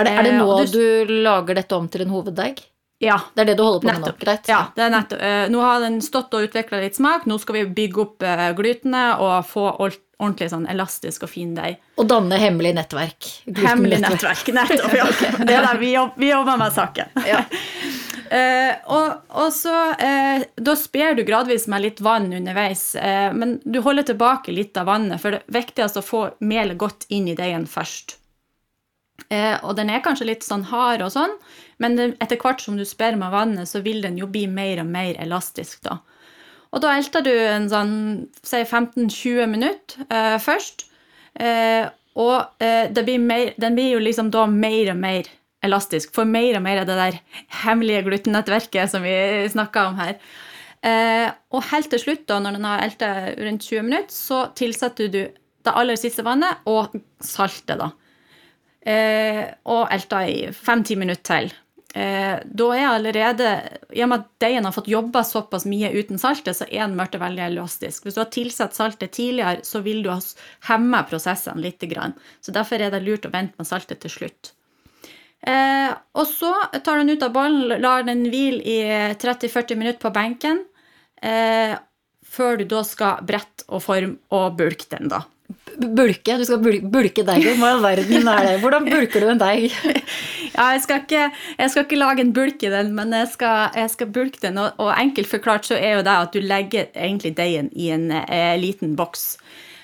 Er 0.00 0.06
det, 0.08 0.16
er 0.16 0.22
det 0.24 0.32
Eh, 0.32 0.40
nå 0.40 0.58
eh, 0.62 0.70
du 0.72 1.14
lager 1.26 1.60
dette 1.60 1.76
om 1.76 1.88
til 1.92 2.06
en 2.06 2.14
hoveddeig? 2.16 2.62
Ja, 3.00 3.18
Det 3.34 3.42
er 3.42 3.46
det 3.52 3.56
du 3.56 3.62
holder 3.64 3.80
på 3.80 3.88
med 3.94 4.02
nå? 4.04 4.12
Greit. 4.20 4.48
Ja, 4.48 4.58
det 4.76 4.82
er 4.84 4.90
nettopp. 4.92 5.20
Eh, 5.24 5.46
nå 5.52 5.60
har 5.64 5.80
den 5.80 6.00
stått 6.04 6.34
og 6.36 6.44
utvikla 6.48 6.82
litt 6.82 6.96
smak. 6.98 7.24
Nå 7.28 7.38
skal 7.40 7.56
vi 7.60 7.62
bygge 7.78 8.02
opp 8.02 8.22
eh, 8.28 8.50
glytene 8.58 9.04
og 9.24 9.38
få 9.48 9.70
ord- 9.80 9.96
ordentlig 10.20 10.50
sånn 10.52 10.66
elastisk 10.68 11.22
og 11.24 11.30
fin 11.32 11.54
deig. 11.56 11.78
Og 11.96 12.04
danne 12.12 12.36
hemmelig 12.36 12.74
nettverk. 12.76 13.28
Hemmelig 13.56 14.02
nettverk. 14.04 14.50
Nettopp, 14.52 14.92
ja. 14.98 15.06
Det 15.48 15.54
er 15.56 15.64
der 15.64 15.80
vi, 15.80 15.94
jobber, 15.94 16.20
vi 16.20 16.28
jobber 16.28 16.60
med 16.60 16.76
saken. 16.76 17.16
Ja. 17.28 17.40
Eh, 18.30 18.76
og, 18.94 19.24
og 19.42 19.48
så 19.50 19.72
eh, 19.98 20.44
Da 20.54 20.76
sper 20.78 21.16
du 21.18 21.24
gradvis 21.26 21.64
med 21.66 21.82
litt 21.82 22.02
vann 22.04 22.28
underveis, 22.30 22.92
eh, 22.94 23.32
men 23.34 23.56
du 23.64 23.80
holder 23.82 24.06
tilbake 24.06 24.54
litt 24.54 24.78
av 24.78 24.86
vannet, 24.86 25.18
for 25.18 25.34
det 25.34 25.40
er 25.40 25.56
viktigst 25.58 25.98
å 25.98 26.04
få 26.06 26.20
melet 26.46 26.78
godt 26.78 27.08
inn 27.10 27.26
i 27.26 27.34
deigen 27.38 27.66
først. 27.66 28.14
Eh, 29.34 29.56
og 29.66 29.74
den 29.80 29.90
er 29.90 30.04
kanskje 30.04 30.28
litt 30.28 30.46
sånn 30.46 30.62
hard 30.70 31.02
og 31.02 31.10
sånn, 31.16 31.34
men 31.82 31.98
etter 32.12 32.38
hvert 32.38 32.62
som 32.62 32.78
du 32.78 32.84
sper 32.86 33.18
med 33.18 33.34
vannet, 33.34 33.66
så 33.66 33.82
vil 33.82 33.98
den 34.04 34.20
jo 34.20 34.30
bli 34.30 34.46
mer 34.46 34.84
og 34.84 34.92
mer 34.94 35.18
elastisk, 35.18 35.82
da. 35.88 35.98
Og 36.70 36.84
da 36.84 36.94
elter 36.94 37.26
du 37.26 37.32
en 37.34 37.66
sånn 37.66 37.94
si 38.46 38.62
15-20 38.62 39.50
minutter 39.50 40.06
eh, 40.06 40.36
først. 40.38 40.86
Og 42.20 42.62
blir 42.94 43.20
mer, 43.22 43.52
den 43.58 43.76
blir 43.78 43.94
jo 43.94 44.00
liksom 44.02 44.30
da 44.34 44.44
mer 44.50 44.90
og 44.92 44.98
mer 45.02 45.28
elastisk. 45.66 46.12
For 46.16 46.28
mer 46.28 46.58
og 46.58 46.64
mer 46.64 46.82
av 46.82 46.88
det 46.88 46.98
der 46.98 47.18
hemmelige 47.62 48.04
glutennettverket 48.08 48.92
som 48.92 49.04
vi 49.04 49.14
snakka 49.52 49.86
om 49.90 50.00
her. 50.00 50.16
Eh, 50.80 51.28
og 51.52 51.66
helt 51.70 51.90
til 51.92 52.00
slutt, 52.00 52.26
da, 52.30 52.38
når 52.40 52.56
den 52.56 52.68
har 52.68 52.84
elta 52.86 53.10
rundt 53.36 53.66
20 53.68 53.88
minutter, 53.88 54.14
så 54.14 54.44
tilsetter 54.56 55.10
du 55.12 55.22
det 55.60 55.74
aller 55.76 55.98
siste 56.00 56.24
vannet 56.24 56.62
og 56.70 56.94
saltet, 57.20 57.80
da. 57.80 57.90
Eh, 58.80 59.42
og 59.68 59.90
elta 59.92 60.22
i 60.24 60.46
5-10 60.56 60.96
minutter 61.02 61.26
til. 61.28 61.52
Eh, 61.90 62.38
da 62.46 62.66
er 62.76 62.86
allerede 62.86 63.48
I 63.90 64.04
og 64.04 64.12
med 64.12 64.20
at 64.20 64.28
deigen 64.44 64.66
har 64.68 64.74
fått 64.76 64.88
jobba 64.88 65.24
såpass 65.26 65.66
mye 65.66 65.90
uten 65.90 66.20
saltet, 66.22 66.56
så 66.56 66.68
er 66.68 66.86
den 66.86 66.94
blitt 66.96 67.18
veldig 67.18 67.44
elastisk. 67.48 68.06
Hvis 68.06 68.16
du 68.16 68.22
har 68.22 68.30
tilsatt 68.30 68.78
saltet 68.78 69.16
tidligere, 69.16 69.64
så 69.66 69.82
vil 69.84 70.04
du 70.04 70.12
ha 70.12 70.20
hemma 70.70 71.02
prosessene 71.10 71.60
litt. 71.60 71.82
Så 72.40 72.54
derfor 72.54 72.80
er 72.80 72.94
det 72.94 73.02
lurt 73.04 73.26
å 73.26 73.34
vente 73.34 73.58
med 73.58 73.68
saltet 73.68 74.00
til 74.04 74.16
slutt. 74.16 74.54
Eh, 75.40 75.90
og 76.20 76.26
så 76.28 76.52
tar 76.84 76.98
du 76.98 77.04
den 77.04 77.16
ut 77.16 77.24
av 77.24 77.32
bollen, 77.32 77.80
lar 77.80 78.04
den 78.04 78.26
hvile 78.28 78.60
i 78.60 78.78
30-40 79.20 79.78
minutter 79.80 80.00
på 80.02 80.12
benken, 80.12 80.64
eh, 81.22 81.76
før 82.30 82.60
du 82.60 82.66
da 82.68 82.82
skal 82.86 83.24
brette 83.26 83.64
og 83.68 83.82
forme 83.84 84.18
og 84.36 84.58
bulke 84.58 84.90
den, 84.92 85.08
da. 85.12 85.24
Bulke? 85.80 86.36
Du 86.38 86.44
skal 86.46 86.60
bulke, 86.62 86.86
bulke 86.92 87.24
deigen? 87.26 87.56
Hva 87.58 87.72
i 87.78 87.80
verden 87.82 88.28
er 88.30 88.46
det? 88.46 88.58
Hvordan 88.62 88.86
bulker 88.86 89.24
du 89.24 89.32
en 89.32 89.40
deig? 89.40 89.72
Ja, 90.50 90.72
jeg 90.74 90.80
skal, 90.82 90.98
ikke, 91.04 91.26
jeg 91.56 91.70
skal 91.70 91.84
ikke 91.86 91.96
lage 91.96 92.24
en 92.24 92.32
bulk 92.34 92.64
i 92.66 92.72
den, 92.72 92.90
men 92.96 93.14
jeg 93.14 93.28
skal, 93.32 93.70
jeg 93.78 93.92
skal 93.92 94.08
bulke 94.12 94.40
den. 94.42 94.58
Og, 94.58 94.74
og, 94.82 94.90
enkelt 94.98 95.30
forklart 95.30 95.68
så 95.68 95.78
er 95.78 95.94
jo 95.94 96.02
det 96.04 96.16
at 96.26 96.34
du 96.34 96.40
legger 96.42 96.88
egentlig 96.90 97.36
deigen 97.38 97.70
i 97.72 97.86
en 97.94 98.10
eh, 98.10 98.56
liten 98.60 98.96
boks. 98.98 99.38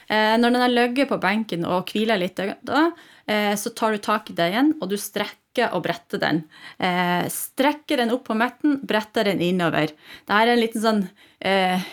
Eh, 0.09 0.37
når 0.39 0.55
den 0.55 0.63
har 0.63 0.73
ligget 0.73 1.11
på 1.11 1.21
benken 1.23 1.67
og 1.67 1.91
hviler 1.93 2.21
litt, 2.21 2.39
da, 2.39 2.87
eh, 3.27 3.55
så 3.59 3.75
tar 3.75 3.93
du 3.93 3.99
tak 4.03 4.31
i 4.31 4.39
deigen, 4.39 4.75
og 4.81 4.91
du 4.91 4.97
strekker 5.01 5.73
og 5.73 5.85
bretter 5.87 6.23
den. 6.23 6.45
Eh, 6.79 7.27
strekker 7.33 8.03
den 8.03 8.13
opp 8.15 8.27
på 8.29 8.39
midten, 8.39 8.81
bretter 8.87 9.25
den 9.31 9.43
innover. 9.43 9.93
Dette 10.27 10.41
er 10.41 10.53
en 10.53 10.63
liten 10.63 10.85
sånn 10.85 11.05
eh, 11.41 11.85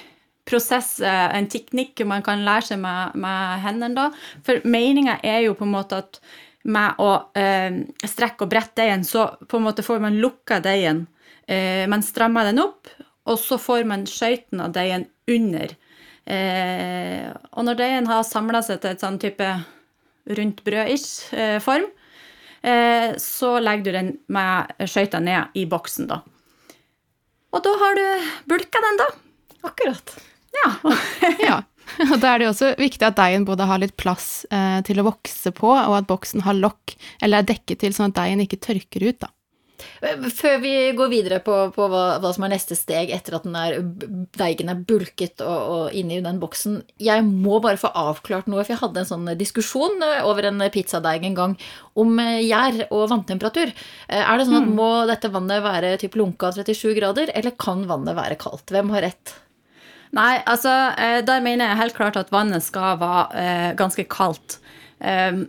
prosess, 0.43 0.98
en 1.00 1.46
teknikk 1.48 2.03
man 2.05 2.22
kan 2.22 2.43
lære 2.43 2.74
seg 2.74 2.82
med, 2.84 3.15
med 3.15 3.62
hendene. 3.63 3.96
da. 3.96 4.10
For 4.43 4.60
meninga 4.67 5.22
er 5.24 5.46
jo 5.46 5.53
på 5.55 5.63
en 5.63 5.77
måte 5.77 6.01
at 6.03 6.20
med 6.63 7.00
å 7.03 7.10
eh, 7.36 7.82
strekke 8.08 8.46
og 8.46 8.51
brette 8.51 8.82
deigen, 8.82 9.03
så 9.08 9.34
på 9.48 9.60
en 9.60 9.65
måte 9.67 9.84
får 9.86 10.03
man 10.03 10.20
lukka 10.22 10.62
deigen. 10.63 11.05
Eh, 11.48 11.84
man 11.91 12.03
strammer 12.05 12.48
den 12.48 12.62
opp, 12.63 12.88
og 13.27 13.39
så 13.39 13.60
får 13.60 13.88
man 13.88 14.05
skøyten 14.10 14.63
av 14.63 14.75
deigen 14.75 15.08
under. 15.32 15.75
Eh, 16.24 17.27
og 17.51 17.65
når 17.68 17.80
deigen 17.80 18.08
har 18.08 18.24
samla 18.27 18.62
seg 18.63 18.80
til 18.82 18.94
et 18.94 19.03
sånn 19.03 19.20
type 19.22 19.48
rundt 20.38 20.63
brød-ish 20.63 21.34
eh, 21.36 21.58
form, 21.63 21.89
eh, 22.63 23.12
så 23.20 23.58
legger 23.60 23.84
du 23.84 23.98
den 23.98 24.13
med 24.32 24.88
skøyta 24.88 25.20
ned 25.24 25.58
i 25.60 25.65
boksen, 25.70 26.08
da. 26.12 26.22
Og 27.53 27.62
da 27.65 27.74
har 27.84 28.00
du 28.00 28.06
bulka 28.50 28.82
den, 28.88 29.03
da. 29.03 29.10
Akkurat. 29.68 30.15
Ja. 30.63 30.72
ja. 31.50 31.62
Og 32.08 32.18
da 32.24 32.32
er 32.32 32.39
det 32.39 32.48
jo 32.48 32.53
også 32.53 32.72
viktig 32.80 33.06
at 33.06 33.18
deigen 33.20 33.46
både 33.46 33.68
har 33.70 33.82
litt 33.82 33.96
plass 34.00 34.46
eh, 34.50 34.80
til 34.88 35.01
å 35.01 35.08
vokse 35.12 35.51
på, 35.56 35.70
og 35.75 35.98
at 36.00 36.10
boksen 36.10 36.46
har 36.48 36.58
lokk, 36.58 36.96
eller 37.22 37.44
er 37.44 37.50
dekket 37.51 37.84
til, 37.84 37.94
sånn 37.96 38.13
at 38.13 38.22
deigen 38.22 38.42
ikke 38.46 38.62
tørker 38.63 39.10
ut, 39.10 39.20
da. 39.25 39.30
Før 40.36 40.58
vi 40.63 40.74
går 40.98 41.12
videre 41.12 41.40
på, 41.44 41.56
på 41.75 41.88
hva, 41.92 42.04
hva, 42.22 42.32
som 42.36 42.46
er 42.46 42.54
neste 42.56 42.75
steg 42.78 43.12
etter 43.16 43.38
at 43.38 43.46
er, 43.48 43.78
deigen 44.40 44.72
er 44.72 44.82
bulket 44.88 45.44
og, 45.46 45.60
og 45.74 45.98
inni 45.98 46.20
den 46.24 46.42
boksen 46.42 46.82
Jeg 47.02 47.24
må 47.28 47.60
bare 47.63 47.80
få 47.80 47.92
avklart 47.96 48.50
noe, 48.52 48.63
for 48.63 48.75
jeg 48.75 48.82
hadde 48.82 49.04
en 49.04 49.10
sånn 49.10 49.32
diskusjon 49.40 50.04
eh, 50.04 50.22
over 50.28 50.50
en 50.50 50.63
pizzadeig 50.74 51.28
en 51.28 51.38
gang 51.38 51.56
om 52.00 52.18
eh, 52.22 52.42
gjær 52.44 52.86
og 52.90 53.08
vanntemperatur. 53.13 53.72
Eh, 54.08 54.24
er 54.24 54.40
det 54.40 54.50
sånn 54.50 54.62
at 54.62 54.68
mm. 54.70 54.75
må 54.78 54.90
dette 55.10 55.32
vannet 55.34 55.63
være 55.66 55.96
typ 56.02 56.18
lunka 56.20 56.52
37 56.56 56.98
grader, 57.00 57.32
eller 57.38 57.56
kan 57.60 57.86
vannet 57.90 58.18
være 58.18 58.40
kaldt? 58.42 58.74
Hvem 58.74 58.92
har 58.96 59.08
rett? 59.08 59.38
Nei, 60.13 60.44
altså, 60.46 60.70
der 61.25 61.42
mener 61.42 61.72
jeg 61.72 61.80
helt 61.80 61.96
klart 61.98 62.20
at 62.20 62.30
vannet 62.34 62.62
skal 62.62 63.00
være 63.02 63.24
eh, 63.40 63.70
ganske 63.80 64.06
kaldt. 64.13 64.60
Eh, 65.04 65.40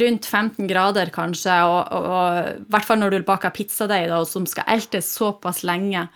rundt 0.00 0.26
15 0.26 0.68
grader, 0.70 1.10
kanskje, 1.12 1.56
og 1.68 2.38
i 2.48 2.68
hvert 2.72 2.86
fall 2.88 3.02
når 3.02 3.12
du 3.12 3.26
baker 3.28 3.52
pizzadeig 3.52 4.08
som 4.30 4.46
skal 4.48 4.64
eltes 4.72 5.10
såpass 5.18 5.60
lenge. 5.68 6.06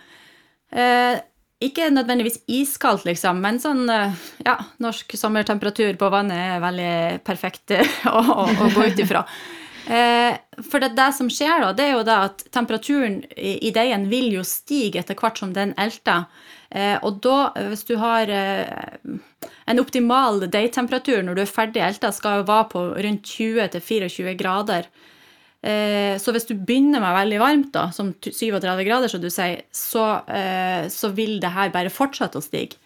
Eh, 0.73 1.19
ikke 1.61 1.91
nødvendigvis 1.93 2.39
iskaldt, 2.49 3.05
liksom, 3.05 3.37
men 3.43 3.59
sånn 3.61 3.85
ja, 3.85 4.55
norsk 4.81 5.13
sommertemperatur 5.13 5.93
på 5.99 6.09
vannet 6.09 6.55
er 6.55 6.63
veldig 6.63 6.93
perfekt 7.27 7.75
å, 8.09 8.17
å, 8.17 8.47
å 8.49 8.71
gå 8.73 8.87
ut 8.89 9.03
ifra. 9.05 9.21
Eh, 9.85 10.39
for 10.65 10.81
det, 10.81 10.95
det, 10.97 11.11
som 11.17 11.29
skjer, 11.29 11.61
da, 11.61 11.75
det 11.77 11.85
er 11.85 11.95
jo 11.99 12.07
da 12.07 12.17
at 12.31 12.41
temperaturen 12.53 13.21
i, 13.35 13.59
i 13.67 13.73
deigen 13.75 14.09
vil 14.09 14.31
jo 14.39 14.45
stige 14.47 15.01
etter 15.01 15.17
hvert 15.17 15.41
som 15.41 15.53
den 15.53 15.75
elter. 15.81 16.25
Eh, 16.71 16.97
og 17.03 17.19
da, 17.23 17.51
eh, 17.55 17.67
hvis 17.71 17.83
du 17.87 17.97
har 17.99 18.31
eh, 18.31 18.67
en 19.67 19.81
optimal 19.81 20.39
deigtemperatur 20.47 21.19
når 21.25 21.37
du 21.37 21.43
er 21.43 21.51
ferdig 21.51 21.83
elta, 21.83 22.13
skal 22.15 22.41
jo 22.41 22.49
være 22.49 22.69
på 22.71 22.83
rundt 23.07 23.33
20-24 23.37 24.37
grader. 24.39 24.91
Så 25.61 26.33
hvis 26.33 26.47
du 26.49 26.55
begynner 26.57 26.97
med 27.03 27.13
veldig 27.13 27.37
varmt, 27.37 27.67
da, 27.75 27.83
som 27.93 28.07
37 28.17 28.79
grader, 28.81 29.11
som 29.11 29.21
du 29.21 29.27
sier, 29.29 29.59
så, 29.69 30.05
så 30.89 31.11
vil 31.13 31.35
det 31.37 31.51
her 31.53 31.69
bare 31.69 31.91
fortsette 31.93 32.39
å 32.39 32.41
stige. 32.41 32.79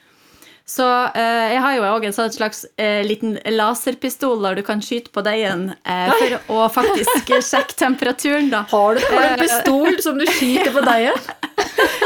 Så 0.66 0.86
eh, 1.14 1.54
jeg 1.54 1.62
har 1.62 1.76
jo 1.78 1.84
òg 1.86 2.08
en 2.08 2.16
sånn 2.16 2.32
slags 2.34 2.64
eh, 2.82 3.04
liten 3.06 3.38
laserpistol 3.54 4.42
der 4.42 4.58
du 4.58 4.64
kan 4.66 4.82
skyte 4.82 5.14
på 5.14 5.22
deigen 5.26 5.68
eh, 5.86 6.10
for 6.18 6.56
å 6.58 6.64
faktisk 6.74 7.30
sjekke 7.30 7.78
temperaturen, 7.78 8.50
da. 8.50 8.64
Har 8.72 8.98
du, 8.98 9.04
har 9.06 9.22
du 9.22 9.30
en 9.30 9.44
pistol 9.44 10.02
som 10.02 10.18
du 10.18 10.26
skyter 10.26 10.74
på 10.74 10.82
deigen? 10.88 11.22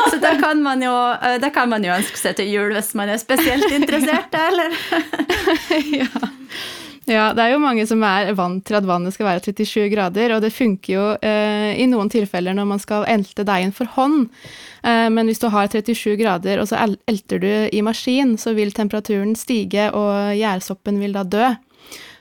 Så 0.10 0.18
da 0.22 0.34
kan, 0.42 0.64
man 0.64 0.82
jo, 0.84 0.94
da 1.42 1.50
kan 1.54 1.70
man 1.70 1.86
jo 1.86 1.94
ønske 1.94 2.18
seg 2.20 2.38
til 2.40 2.50
jul 2.52 2.74
hvis 2.76 2.94
man 2.98 3.12
er 3.14 3.22
spesielt 3.22 3.70
interessert, 3.76 4.36
eller? 4.40 4.76
ja. 6.02 6.30
Ja, 7.10 7.32
det 7.34 7.42
er 7.42 7.56
jo 7.56 7.62
mange 7.62 7.86
som 7.90 8.04
er 8.06 8.30
vant 8.38 8.62
til 8.68 8.78
at 8.78 8.86
vannet 8.86 9.16
skal 9.16 9.26
være 9.32 9.42
37 9.48 9.88
grader, 9.90 10.36
og 10.36 10.44
det 10.46 10.52
funker 10.54 10.94
jo 10.94 11.06
eh, 11.26 11.72
i 11.82 11.88
noen 11.90 12.12
tilfeller 12.12 12.54
når 12.54 12.68
man 12.70 12.82
skal 12.82 13.08
elte 13.10 13.46
deigen 13.48 13.74
for 13.74 13.90
hånd. 13.96 14.28
Eh, 14.86 15.08
men 15.10 15.30
hvis 15.30 15.42
du 15.42 15.48
har 15.50 15.72
37 15.72 16.20
grader, 16.20 16.62
og 16.62 16.70
så 16.70 16.84
elter 17.10 17.42
du 17.42 17.50
i 17.50 17.82
maskin, 17.86 18.36
så 18.38 18.54
vil 18.58 18.76
temperaturen 18.78 19.34
stige, 19.40 19.90
og 19.90 20.38
gjærsoppen 20.38 21.02
vil 21.02 21.18
da 21.18 21.26
dø. 21.26 21.48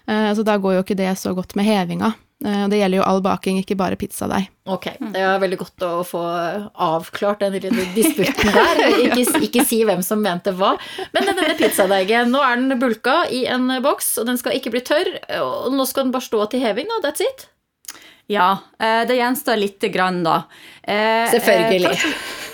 Eh, 0.08 0.30
så 0.32 0.46
da 0.46 0.56
går 0.56 0.78
jo 0.78 0.86
ikke 0.86 0.98
det 1.02 1.12
så 1.20 1.34
godt 1.36 1.52
med 1.58 1.68
hevinga. 1.68 2.14
Eh, 2.46 2.68
det 2.70 2.78
gjelder 2.78 3.00
jo 3.00 3.04
all 3.06 3.20
baking, 3.22 3.58
ikke 3.58 3.74
bare 3.78 3.98
pizzadeig. 3.98 4.46
Ok, 4.70 4.86
det 5.10 5.22
er 5.26 5.40
veldig 5.42 5.58
godt 5.58 5.84
å 5.86 5.90
få 6.06 6.22
avklart 6.86 7.42
den 7.42 7.56
lille 7.56 7.86
disputten 7.98 8.52
der. 8.54 8.82
Ikke, 9.08 9.24
ikke, 9.48 9.64
si 9.66 9.80
hvem 9.86 10.04
som 10.06 10.22
mente 10.22 10.54
hva. 10.54 10.76
Men 11.16 11.26
denne 11.32 11.56
pizzadeigen, 11.58 12.30
nå 12.30 12.42
er 12.44 12.60
den 12.60 12.78
bulka 12.78 13.24
i 13.34 13.44
en 13.50 13.66
boks, 13.82 14.14
og 14.22 14.28
den 14.30 14.38
skal 14.38 14.54
ikke 14.58 14.70
bli 14.74 14.84
tørr. 14.86 15.16
Og 15.42 15.74
nå 15.74 15.86
skal 15.90 16.06
den 16.06 16.14
bare 16.14 16.28
stå 16.28 16.44
til 16.52 16.62
heving, 16.62 16.90
da. 16.92 17.00
that's 17.08 17.24
it. 17.24 17.48
Ja, 18.30 18.52
eh, 18.78 19.02
det 19.08 19.16
gjenstår 19.18 19.58
lite 19.58 19.90
grann, 19.90 20.20
da. 20.22 20.44
Eh, 20.84 21.26
selvfølgelig. 21.32 21.96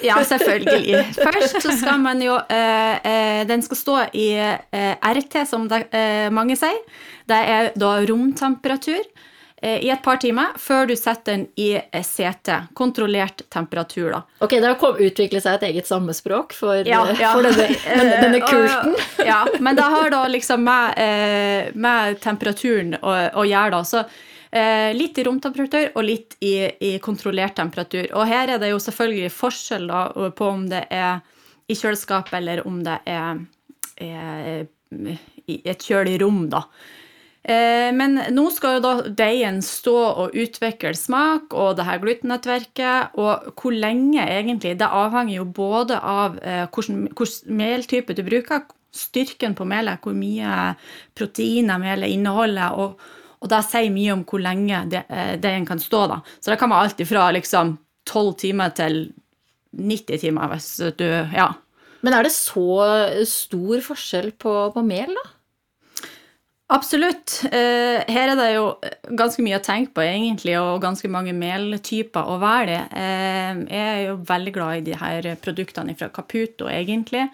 ja, 0.08 0.16
selvfølgelig. 0.24 1.04
Først 1.18 1.60
så 1.60 1.76
skal 1.76 2.00
man 2.00 2.24
jo 2.24 2.38
Den 2.48 3.62
skal 3.66 3.76
stå 3.76 4.00
i 4.16 4.30
RT, 4.32 5.44
som 5.50 5.68
mange 6.32 6.56
sier. 6.56 6.80
Det 7.28 7.44
er 7.58 7.72
da 7.76 7.98
romtemperatur. 8.08 9.04
Eh, 9.64 9.84
i 9.84 9.88
et 9.88 10.02
par 10.04 10.18
timer 10.20 10.52
før 10.60 10.90
du 10.90 10.92
setter 10.92 11.38
den 11.38 11.44
i 11.56 11.70
eh, 11.80 12.64
kontrollert 12.76 13.42
temperatur. 13.48 14.10
da. 14.12 14.18
Ok, 14.44 14.50
Det 14.50 14.66
har 14.66 15.00
utviklet 15.00 15.42
seg 15.42 15.54
et 15.54 15.62
eget 15.70 15.86
sammespråk 15.88 16.52
for, 16.52 16.82
ja, 16.84 16.98
eh, 17.08 17.20
ja. 17.22 17.30
for 17.32 17.46
denne, 17.48 17.70
denne, 17.98 18.18
denne, 18.20 18.40
kulten? 18.44 18.92
ja, 19.30 19.40
men 19.64 19.78
det 19.78 19.86
har 19.94 20.10
da 20.12 20.26
liksom 20.36 20.66
med, 20.68 21.72
med 21.80 22.20
temperaturen 22.20 22.98
å, 23.00 23.14
å 23.40 23.44
gjøre, 23.48 23.78
da. 23.78 23.82
Så 23.88 24.04
litt 24.94 25.16
i 25.18 25.22
romtemperatur 25.26 25.96
og 25.98 26.04
litt 26.06 26.36
i, 26.46 26.52
i, 26.62 26.90
kontrollert 27.02 27.56
temperatur. 27.58 28.04
Og 28.14 28.28
her 28.30 28.52
er 28.54 28.60
det 28.62 28.68
jo 28.70 28.76
selvfølgelig 28.78 29.32
forskjell 29.34 29.88
da, 29.90 30.02
på 30.30 30.46
om 30.46 30.68
det 30.70 30.84
er 30.94 31.24
i 31.66 31.74
kjøleskap 31.74 32.30
eller 32.38 32.62
om 32.68 32.76
det 32.84 33.00
er, 33.10 33.40
er 33.98 34.68
i 35.50 35.58
et 35.72 35.88
kjølig 35.88 36.20
rom, 36.22 36.44
da. 36.52 36.62
Eh, 37.44 37.90
men 37.92 38.16
nå 38.32 38.46
skal 38.54 38.78
jo 38.78 38.84
da 38.84 38.92
deigen 39.12 39.58
stå 39.64 39.96
og 40.24 40.36
utvikle 40.40 40.94
smak 40.96 41.52
og 41.52 41.74
det 41.76 41.84
her 41.88 42.00
glutennettverket. 42.00 43.18
Og 43.20 43.50
hvor 43.60 43.74
lenge 43.74 44.24
egentlig, 44.24 44.76
det 44.80 44.88
avhenger 44.88 45.36
jo 45.38 45.50
både 45.56 45.98
av 45.98 46.38
eh, 46.40 46.64
hvilken 46.72 47.04
meltype 47.52 48.16
du 48.16 48.24
bruker, 48.24 48.64
styrken 48.94 49.56
på 49.58 49.66
melet, 49.68 50.00
hvor 50.00 50.16
mye 50.16 50.72
proteiner 51.18 51.82
melet 51.82 52.16
inneholder. 52.16 52.80
og 52.80 53.20
og 53.44 53.50
det 53.52 53.58
sier 53.68 53.92
mye 53.92 54.12
om 54.14 54.22
hvor 54.24 54.40
lenge 54.40 54.78
eh, 55.02 55.34
deigen 55.36 55.66
kan 55.68 55.76
stå. 55.76 56.06
da. 56.08 56.22
Så 56.40 56.48
det 56.48 56.56
kan 56.56 56.70
være 56.72 56.86
alt 56.86 57.02
fra 57.04 57.26
liksom 57.36 57.74
12 58.08 58.30
timer 58.40 58.72
til 58.72 59.12
90 59.76 60.22
timer. 60.22 60.48
hvis 60.48 60.70
du, 60.96 61.04
ja. 61.04 61.50
Men 62.00 62.16
er 62.16 62.24
det 62.24 62.32
så 62.32 62.78
stor 63.28 63.84
forskjell 63.84 64.32
på, 64.40 64.54
på 64.72 64.84
mel, 64.86 65.12
da? 65.12 65.33
Absolutt. 66.72 67.42
Eh, 67.52 68.00
her 68.08 68.30
er 68.32 68.38
det 68.38 68.46
jo 68.54 68.68
ganske 69.18 69.42
mye 69.44 69.58
å 69.58 69.64
tenke 69.64 69.92
på, 69.94 70.00
egentlig, 70.04 70.54
og 70.56 70.80
ganske 70.82 71.10
mange 71.12 71.34
meltyper 71.36 72.30
å 72.32 72.38
velge. 72.40 72.78
Eh, 72.96 73.60
jeg 73.68 73.82
er 73.90 74.00
jo 74.06 74.16
veldig 74.30 74.54
glad 74.54 74.78
i 74.78 74.86
de 74.86 74.96
her 74.96 75.28
produktene 75.44 75.94
fra 75.98 76.08
Caputo, 76.08 76.70
egentlig. 76.72 77.26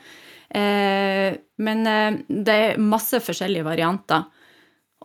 Eh, 0.51 1.39
men 1.63 1.87
det 2.27 2.57
er 2.57 2.83
masse 2.83 3.23
forskjellige 3.23 3.69
varianter. 3.69 4.27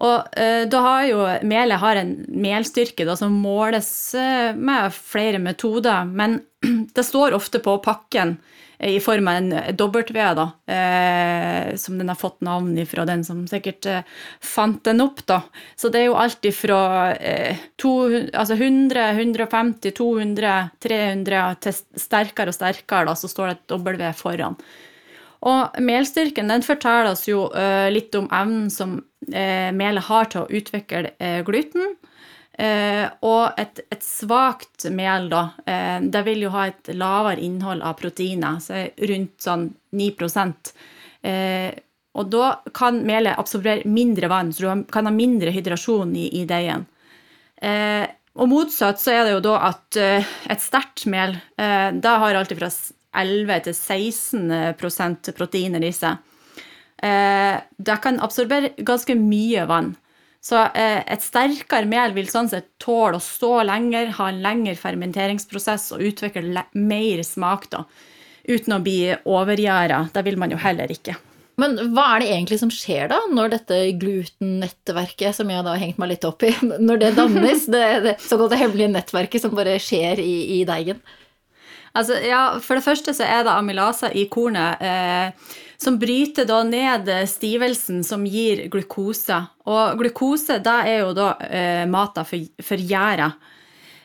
Og 0.03 0.35
eh, 0.35 0.65
da 0.67 0.81
har 0.83 1.05
jo 1.07 1.21
melet 1.47 1.79
har 1.79 2.01
en 2.01 2.17
melstyrke 2.27 3.05
da, 3.07 3.15
som 3.15 3.37
måles 3.39 3.87
eh, 4.19 4.51
med 4.51 4.91
flere 4.91 5.39
metoder, 5.39 6.03
men 6.09 6.41
det 6.95 7.05
står 7.07 7.35
ofte 7.37 7.61
på 7.63 7.77
pakken 7.83 8.33
eh, 8.75 8.97
i 8.97 8.99
form 8.99 9.29
av 9.31 9.39
en 9.39 9.53
W, 9.79 10.25
da, 10.35 10.49
eh, 10.67 11.69
som 11.79 11.95
den 12.01 12.11
har 12.11 12.19
fått 12.19 12.43
navn 12.43 12.75
ifra, 12.83 13.07
den 13.07 13.23
som 13.23 13.45
sikkert 13.47 13.87
eh, 13.87 14.03
fant 14.43 14.83
den 14.83 14.99
opp, 15.05 15.23
da. 15.31 15.39
Så 15.79 15.93
det 15.93 16.03
er 16.03 16.09
jo 16.09 16.19
alt 16.19 16.43
ifra 16.43 16.81
eh, 17.15 17.63
to, 17.79 17.95
altså 18.35 18.59
100, 18.59 19.07
150, 19.15 19.95
200, 19.95 20.57
300 20.83 21.45
til 21.63 21.79
sterkere 22.03 22.51
og 22.51 22.59
sterkere, 22.59 23.07
da, 23.13 23.15
så 23.15 23.31
står 23.31 23.53
det 23.53 23.57
et 23.61 23.79
W 23.79 24.11
foran. 24.19 24.59
Og 25.45 25.79
melstyrken 25.79 26.51
den 26.51 26.63
forteller 26.65 27.13
oss 27.13 27.27
jo 27.29 27.43
litt 27.93 28.15
om 28.17 28.25
evnen 28.33 28.71
som 28.73 28.95
melet 29.27 30.09
har 30.09 30.29
til 30.31 30.43
å 30.43 30.59
utvikle 30.59 31.15
uh, 31.17 31.41
gluten. 31.47 31.95
og 33.27 33.57
et, 33.59 33.81
et 33.91 34.03
svakt 34.03 34.85
mel, 34.95 35.25
da, 35.27 35.41
det 35.99 36.21
vil 36.23 36.45
jo 36.45 36.53
ha 36.53 36.69
et 36.69 36.87
lavere 36.95 37.43
innhold 37.43 37.83
av 37.83 37.97
proteiner, 37.99 38.61
så 38.63 38.85
rundt 39.09 39.43
sånn 39.43 39.65
9% 39.91 40.71
Og 42.15 42.29
da 42.31 42.45
kan 42.71 43.01
melet 43.03 43.35
absorbere 43.35 43.83
mindre 43.91 44.31
vann, 44.31 44.53
så 44.55 44.63
du 44.63 44.85
kan 44.87 45.03
ha 45.03 45.11
mindre 45.11 45.51
hydrasjon 45.51 46.15
i, 46.15 46.29
i 46.39 46.45
deigen. 46.47 46.87
og 48.39 48.51
motsatt 48.53 49.03
så 49.03 49.11
er 49.11 49.21
det 49.25 49.35
jo 49.35 49.43
da 49.49 49.55
at 49.73 49.99
et 49.99 50.63
sterkt 50.63 51.09
mel, 51.11 51.35
da 51.59 52.11
har 52.23 52.39
alltid 52.39 52.63
fra 52.63 52.71
11-16% 53.15 55.31
proteiner 55.35 55.83
i 55.83 55.91
seg. 55.95 56.15
Eh, 57.03 57.55
det 57.77 57.97
kan 58.03 58.19
absorbere 58.23 58.73
ganske 58.77 59.15
mye 59.19 59.65
vann. 59.69 59.93
Så 60.45 60.59
eh, 60.77 61.01
et 61.09 61.23
sterkere 61.25 61.89
mel 61.89 62.13
vil 62.13 62.27
sånn 62.29 62.49
sett 62.51 62.75
tåle 62.81 63.17
å 63.17 63.23
stå 63.23 63.63
lenger, 63.65 64.13
ha 64.19 64.29
en 64.29 64.43
lengre 64.43 64.75
fermenteringsprosess 64.77 65.89
og 65.95 66.03
utvikle 66.05 66.67
mer 66.77 67.23
smak, 67.25 67.69
da. 67.71 67.85
Uten 68.45 68.75
å 68.75 68.83
bli 68.85 68.99
overgjæra. 69.25 70.03
Det 70.13 70.21
vil 70.27 70.37
man 70.37 70.53
jo 70.53 70.59
heller 70.61 70.91
ikke. 70.93 71.15
Men 71.57 71.77
hva 71.95 72.05
er 72.13 72.21
det 72.21 72.31
egentlig 72.33 72.59
som 72.61 72.71
skjer 72.73 73.09
da, 73.09 73.21
når 73.31 73.53
dette 73.55 73.77
glutennettverket, 74.01 75.37
som 75.37 75.49
jeg 75.49 75.63
da 75.65 75.73
har 75.73 75.81
hengt 75.81 75.99
meg 76.01 76.11
litt 76.13 76.27
opp 76.27 76.43
i, 76.45 76.51
når 76.87 77.01
det 77.01 77.13
dannes? 77.17 77.67
Det, 77.71 77.85
det 78.05 78.15
såkalte 78.23 78.59
hemmelige 78.59 78.91
nettverket 78.93 79.45
som 79.45 79.55
bare 79.57 79.79
skjer 79.81 80.21
i, 80.21 80.59
i 80.59 80.63
deigen? 80.67 81.01
Altså, 81.95 82.19
ja, 82.27 82.59
For 82.61 82.77
det 82.77 82.85
første 82.85 83.15
så 83.15 83.23
er 83.25 83.45
det 83.47 83.55
amylaser 83.55 84.13
i 84.19 84.27
kornet 84.29 84.83
eh, 84.83 85.53
som 85.81 85.99
bryter 85.99 86.47
da 86.49 86.61
ned 86.67 87.09
stivelsen 87.29 88.03
som 88.03 88.25
gir 88.27 88.65
glukose. 88.71 89.41
Og 89.69 89.99
glukose 89.99 90.59
det 90.63 90.77
er 90.91 91.03
jo 91.03 91.13
da 91.17 91.33
eh, 91.45 91.83
mata 91.89 92.25
for, 92.27 92.41
for 92.63 92.81
gjæra. 92.81 93.31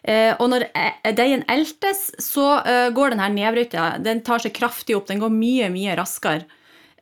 Eh, 0.02 0.32
og 0.38 0.48
når 0.52 0.66
eh, 0.70 1.12
deigen 1.16 1.44
eltes, 1.50 2.08
så 2.22 2.46
eh, 2.64 2.88
går 2.96 3.14
den 3.14 3.22
her 3.22 3.34
nedbryta. 3.34 3.90
Den 4.02 4.24
tar 4.26 4.42
seg 4.42 4.54
kraftig 4.56 4.96
opp. 4.96 5.08
Den 5.10 5.20
går 5.22 5.32
mye, 5.34 5.68
mye 5.72 5.98
raskere. 5.98 6.48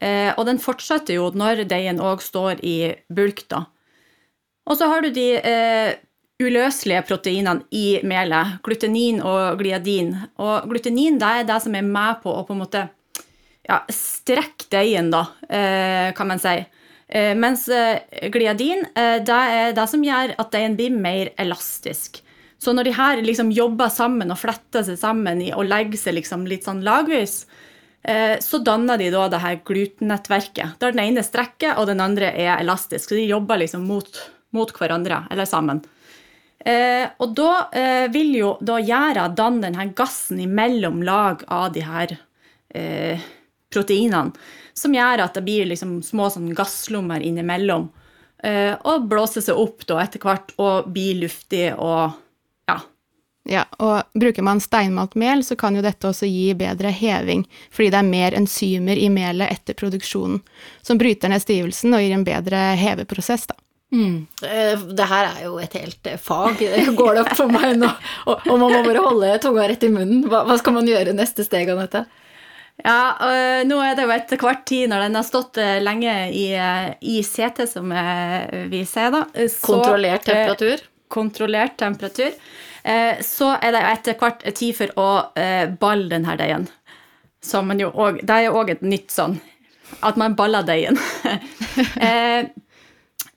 Eh, 0.01 0.31
og 0.37 0.45
den 0.47 0.61
fortsetter 0.63 1.19
jo 1.19 1.31
når 1.35 1.65
deigen 1.71 2.03
òg 2.03 2.23
står 2.23 2.63
i 2.67 2.95
bulk, 3.11 3.47
da. 3.51 3.65
Og 4.69 4.77
så 4.79 4.89
har 4.91 5.03
du 5.03 5.11
de 5.15 5.31
eh, 5.41 5.97
uløselige 6.43 7.03
proteinene 7.09 7.65
i 7.75 7.99
melet, 8.07 8.59
glutenin 8.67 9.23
og 9.25 9.59
gliadin. 9.63 10.13
Og 10.39 10.69
glutenin 10.71 11.19
det 11.19 11.33
er 11.41 11.49
det 11.49 11.59
som 11.65 11.75
er 11.75 11.87
med 11.87 12.21
på 12.23 12.35
å 12.35 12.45
på 12.47 12.55
en 12.55 12.63
måte 12.63 12.85
ja, 13.69 13.83
strekke 13.93 14.69
deigen, 14.73 15.11
da, 15.13 15.27
eh, 15.49 16.13
kan 16.17 16.29
man 16.29 16.41
si. 16.41 16.57
Eh, 17.09 17.35
mens 17.37 17.69
eh, 17.69 18.01
gliadin 18.33 18.85
det 18.95 19.37
er 19.37 19.73
det 19.77 19.87
som 19.89 20.03
gjør 20.05 20.35
at 20.37 20.51
deigen 20.53 20.77
blir 20.77 20.97
mer 20.97 21.31
elastisk. 21.41 22.23
Så 22.59 22.75
når 22.75 22.89
de 22.89 22.97
her 22.97 23.23
liksom 23.23 23.53
jobber 23.55 23.93
sammen 23.93 24.33
og 24.35 24.41
fletter 24.41 24.85
seg 24.85 24.99
sammen 24.99 25.45
og 25.55 25.69
legger 25.69 26.01
seg 26.01 26.17
liksom 26.17 26.47
litt 26.51 26.67
sånn 26.67 26.83
lagvis, 26.83 27.45
så 28.41 28.59
danner 28.65 28.97
de 28.99 29.11
da 29.13 29.27
det 29.29 29.39
her 29.43 29.57
glutennettverket. 29.69 30.79
Der 30.81 30.95
den 30.95 31.03
ene 31.03 31.23
strekker, 31.23 31.77
og 31.79 31.87
den 31.91 32.01
andre 32.01 32.31
er 32.33 32.57
elastisk. 32.57 33.11
Så 33.11 33.19
de 33.19 33.27
jobber 33.29 33.61
liksom 33.61 33.85
mot, 33.87 34.09
mot 34.57 34.73
hverandre, 34.75 35.21
eller 35.31 35.47
sammen. 35.47 35.83
Og 37.21 37.35
da 37.39 37.53
vil 38.11 38.33
jo 38.39 38.55
da 38.65 38.79
gjæra 38.81 39.29
danne 39.39 39.69
denne 39.69 39.91
gassen 39.99 40.41
imellom 40.43 41.03
lag 41.07 41.45
av 41.47 41.69
de 41.77 41.85
her 41.85 42.17
eh, 42.75 43.29
proteinene, 43.73 44.33
som 44.75 44.95
gjør 44.95 45.25
at 45.25 45.39
det 45.39 45.45
blir 45.47 45.69
liksom 45.69 45.99
små 46.07 46.29
sånn 46.33 46.53
gasslommer 46.57 47.25
innimellom. 47.25 47.89
Eh, 48.43 48.75
og 48.87 49.09
blåser 49.11 49.43
seg 49.43 49.59
opp 49.59 49.83
da 49.89 49.99
etter 50.05 50.23
hvert 50.23 50.53
og 50.63 50.91
blir 50.95 51.25
luftig 51.25 51.73
og 51.75 52.15
ja. 52.71 52.77
Ja, 53.49 53.65
og 53.83 54.13
bruker 54.15 54.45
man 54.47 54.61
steinmalt 54.63 55.17
mel, 55.19 55.43
så 55.45 55.57
kan 55.59 55.75
jo 55.75 55.83
dette 55.83 56.11
også 56.11 56.29
gi 56.29 56.53
bedre 56.59 56.93
heving, 56.95 57.47
fordi 57.73 57.89
det 57.95 58.03
er 58.03 58.11
mer 58.11 58.37
enzymer 58.39 59.01
i 59.01 59.09
melet 59.11 59.51
etter 59.51 59.79
produksjonen, 59.79 60.43
som 60.85 61.01
bryter 61.01 61.33
ned 61.33 61.43
stivelsen 61.43 61.97
og 61.97 62.05
gir 62.05 62.15
en 62.15 62.29
bedre 62.29 62.61
heveprosess, 62.79 63.49
da. 63.51 63.59
Mm. 63.89 64.27
Eh, 64.45 64.81
det 64.93 65.05
her 65.09 65.31
er 65.31 65.45
jo 65.47 65.55
et 65.63 65.75
helt 65.79 66.07
eh, 66.07 66.21
fag, 66.21 66.61
det 66.61 66.93
går 66.97 67.15
det 67.17 67.23
opp 67.25 67.35
for 67.39 67.51
meg 67.53 67.79
nå. 67.81 67.89
Og, 68.29 68.45
man 68.53 68.67
må 68.69 68.83
bare 68.85 69.05
holde 69.05 69.31
tunga 69.43 69.65
rett 69.71 69.87
i 69.87 69.93
munnen. 69.93 70.27
Hva, 70.29 70.45
hva 70.45 70.59
skal 70.61 70.77
man 70.77 70.91
gjøre 70.91 71.17
neste 71.17 71.47
steg, 71.47 71.73
Anette? 71.73 72.05
Ja, 72.85 73.63
nå 73.67 73.81
er 73.83 73.97
det 73.99 74.05
jo 74.07 74.13
etter 74.15 74.39
hvert 74.39 74.61
tid, 74.69 74.87
når 74.91 75.09
den 75.09 75.19
har 75.19 75.25
stått 75.27 75.59
lenge 75.83 76.13
i, 76.31 76.45
i 77.01 77.17
setet, 77.27 77.67
som 77.73 77.91
vi 78.71 78.85
sier 78.87 79.11
da. 79.11 79.25
Så, 79.35 79.65
kontrollert 79.67 80.29
temperatur? 80.29 80.79
Eh, 80.79 81.09
kontrollert 81.11 81.75
temperatur. 81.81 82.37
Eh, 82.83 83.19
så 83.27 83.51
er 83.59 83.75
det 83.75 83.83
etter 83.91 84.19
hvert 84.21 84.47
tid 84.55 84.77
for 84.79 84.95
å 85.01 85.09
eh, 85.39 85.67
balle 85.81 86.07
denne 86.13 86.31
her 86.31 86.39
deigen. 86.41 86.69
Som 87.43 87.69
man 87.71 87.83
jo 87.83 87.91
òg 87.95 88.23
Det 88.27 88.35
er 88.35 88.49
jo 88.49 88.57
òg 88.59 88.73
et 88.73 88.81
nytt 88.83 89.13
sånn 89.15 89.37
At 90.03 90.17
man 90.19 90.35
baller 90.35 90.65
deigen. 90.67 90.99
eh, 92.09 92.49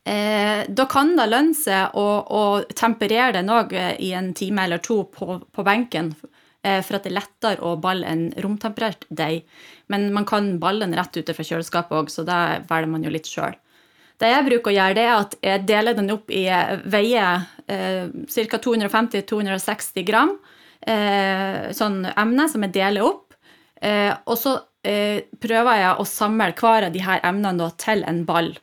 Eh, 0.03 0.65
da 0.67 0.85
kan 0.89 1.11
det 1.13 1.27
lønne 1.29 1.53
seg 1.53 1.93
å, 1.93 2.05
å 2.25 2.43
temperere 2.73 3.35
den 3.35 3.51
òg 3.53 3.75
eh, 3.77 3.91
i 4.01 4.07
en 4.17 4.31
time 4.33 4.63
eller 4.65 4.81
to 4.81 5.03
på, 5.13 5.35
på 5.45 5.65
benken, 5.65 6.09
eh, 6.25 6.40
for 6.61 6.97
at 6.97 7.07
det 7.07 7.09
er 7.09 7.15
lettere 7.17 7.65
å 7.65 7.71
balle 7.81 8.05
en 8.05 8.27
romtemperert 8.43 9.07
deig. 9.09 9.47
Men 9.89 10.11
man 10.13 10.27
kan 10.29 10.51
balle 10.61 10.85
den 10.85 10.93
rett 10.93 11.17
ute 11.17 11.33
fra 11.33 11.45
kjøleskapet 11.47 11.97
òg, 11.97 12.11
så 12.13 12.21
da 12.27 12.59
velger 12.69 12.91
man 12.91 13.07
jo 13.07 13.13
litt 13.13 13.29
sjøl. 13.29 13.55
Det 14.21 14.29
jeg 14.29 14.45
bruker 14.45 14.69
å 14.69 14.75
gjøre, 14.75 14.93
det 14.93 15.05
er 15.07 15.15
at 15.15 15.35
jeg 15.41 15.65
deler 15.65 15.97
den 15.97 16.13
opp 16.13 16.29
i 16.29 16.43
eh, 16.53 16.75
veier 16.93 17.47
eh, 17.65 18.11
ca. 18.29 18.59
250-260 18.61 20.05
gram 20.05 20.35
eh, 20.85 21.71
sånn 21.75 22.03
emne 22.09 22.47
som 22.51 22.65
jeg 22.65 22.75
deler 22.75 23.07
opp. 23.07 23.33
Eh, 23.81 24.11
og 24.29 24.37
så 24.37 24.57
eh, 24.87 25.23
prøver 25.41 25.81
jeg 25.81 25.97
å 25.99 26.07
samle 26.07 26.51
hver 26.57 26.87
av 26.87 27.01
her 27.07 27.25
emnene 27.27 27.69
til 27.81 28.05
en 28.07 28.23
ball. 28.27 28.53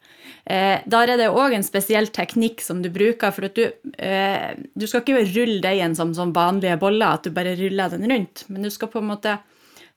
Eh, 0.48 0.81
der 0.88 1.12
er 1.12 1.20
det 1.20 1.28
òg 1.28 1.57
en 1.57 1.66
spesiell 1.66 2.09
teknikk 2.14 2.62
som 2.64 2.81
du 2.83 2.88
bruker, 2.92 3.33
for 3.35 3.48
at 3.48 3.59
du, 3.59 3.68
eh, 3.98 4.57
du 4.74 4.87
skal 4.88 5.04
ikke 5.04 5.26
rulle 5.35 5.61
deigen 5.64 5.96
som, 5.98 6.14
som 6.16 6.33
vanlige 6.33 6.78
boller, 6.81 7.18
at 7.18 7.28
du 7.28 7.35
bare 7.37 7.57
ruller 7.59 7.92
den 7.92 8.09
rundt, 8.11 8.46
men 8.48 8.64
du 8.64 8.70
skal 8.72 8.90
på 8.92 9.02
en 9.02 9.11
måte 9.12 9.37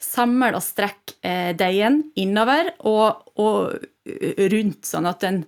samle 0.02 0.56
og 0.58 0.66
strekke 0.66 1.20
eh, 1.24 1.52
deigen 1.58 2.02
innover 2.20 2.74
og, 2.90 3.32
og, 3.40 3.78
rundt, 4.52 4.82
sånn 4.90 5.06
at 5.06 5.22
den 5.22 5.44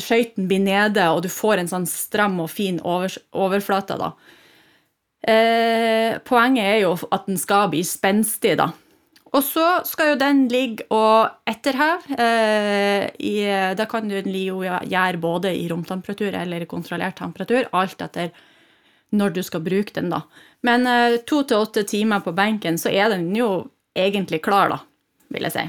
skøyten 0.00 0.48
blir 0.48 0.62
nede, 0.64 1.04
og 1.12 1.22
du 1.22 1.28
får 1.30 1.60
en 1.60 1.70
sånn 1.70 1.86
stram 1.88 2.40
og 2.42 2.50
fin 2.50 2.80
over, 2.82 3.12
overflate. 3.36 3.98
da. 4.00 4.10
Eh, 5.26 6.16
poenget 6.26 6.64
er 6.64 6.80
jo 6.84 6.96
at 7.12 7.28
den 7.28 7.38
skal 7.40 7.70
bli 7.72 7.84
spenstig, 7.86 8.56
da. 8.58 8.70
Og 9.36 9.44
så 9.44 9.64
skal 9.84 10.14
jo 10.14 10.18
den 10.20 10.46
ligge 10.48 10.86
og 10.94 11.28
etterheve. 11.48 12.16
Eh, 12.16 13.72
da 13.76 13.86
kan 13.90 14.08
du 14.08 14.16
jo 14.16 14.62
gjøre 14.64 15.20
både 15.20 15.52
i 15.52 15.66
romtemperatur 15.68 16.32
eller 16.32 16.64
i 16.64 16.68
kontrollert 16.70 17.18
temperatur, 17.20 17.68
alt 17.76 18.00
etter 18.06 18.32
når 19.16 19.36
du 19.36 19.42
skal 19.44 19.62
bruke 19.64 19.92
den, 19.94 20.08
da. 20.10 20.22
Men 20.66 20.86
eh, 20.88 21.18
to 21.28 21.42
til 21.44 21.62
åtte 21.62 21.84
timer 21.86 22.24
på 22.24 22.34
benken, 22.36 22.78
så 22.80 22.90
er 22.90 23.12
den 23.12 23.28
jo 23.36 23.68
egentlig 23.96 24.40
klar, 24.44 24.72
da, 24.72 24.80
vil 25.32 25.46
jeg 25.46 25.54
si. 25.54 25.66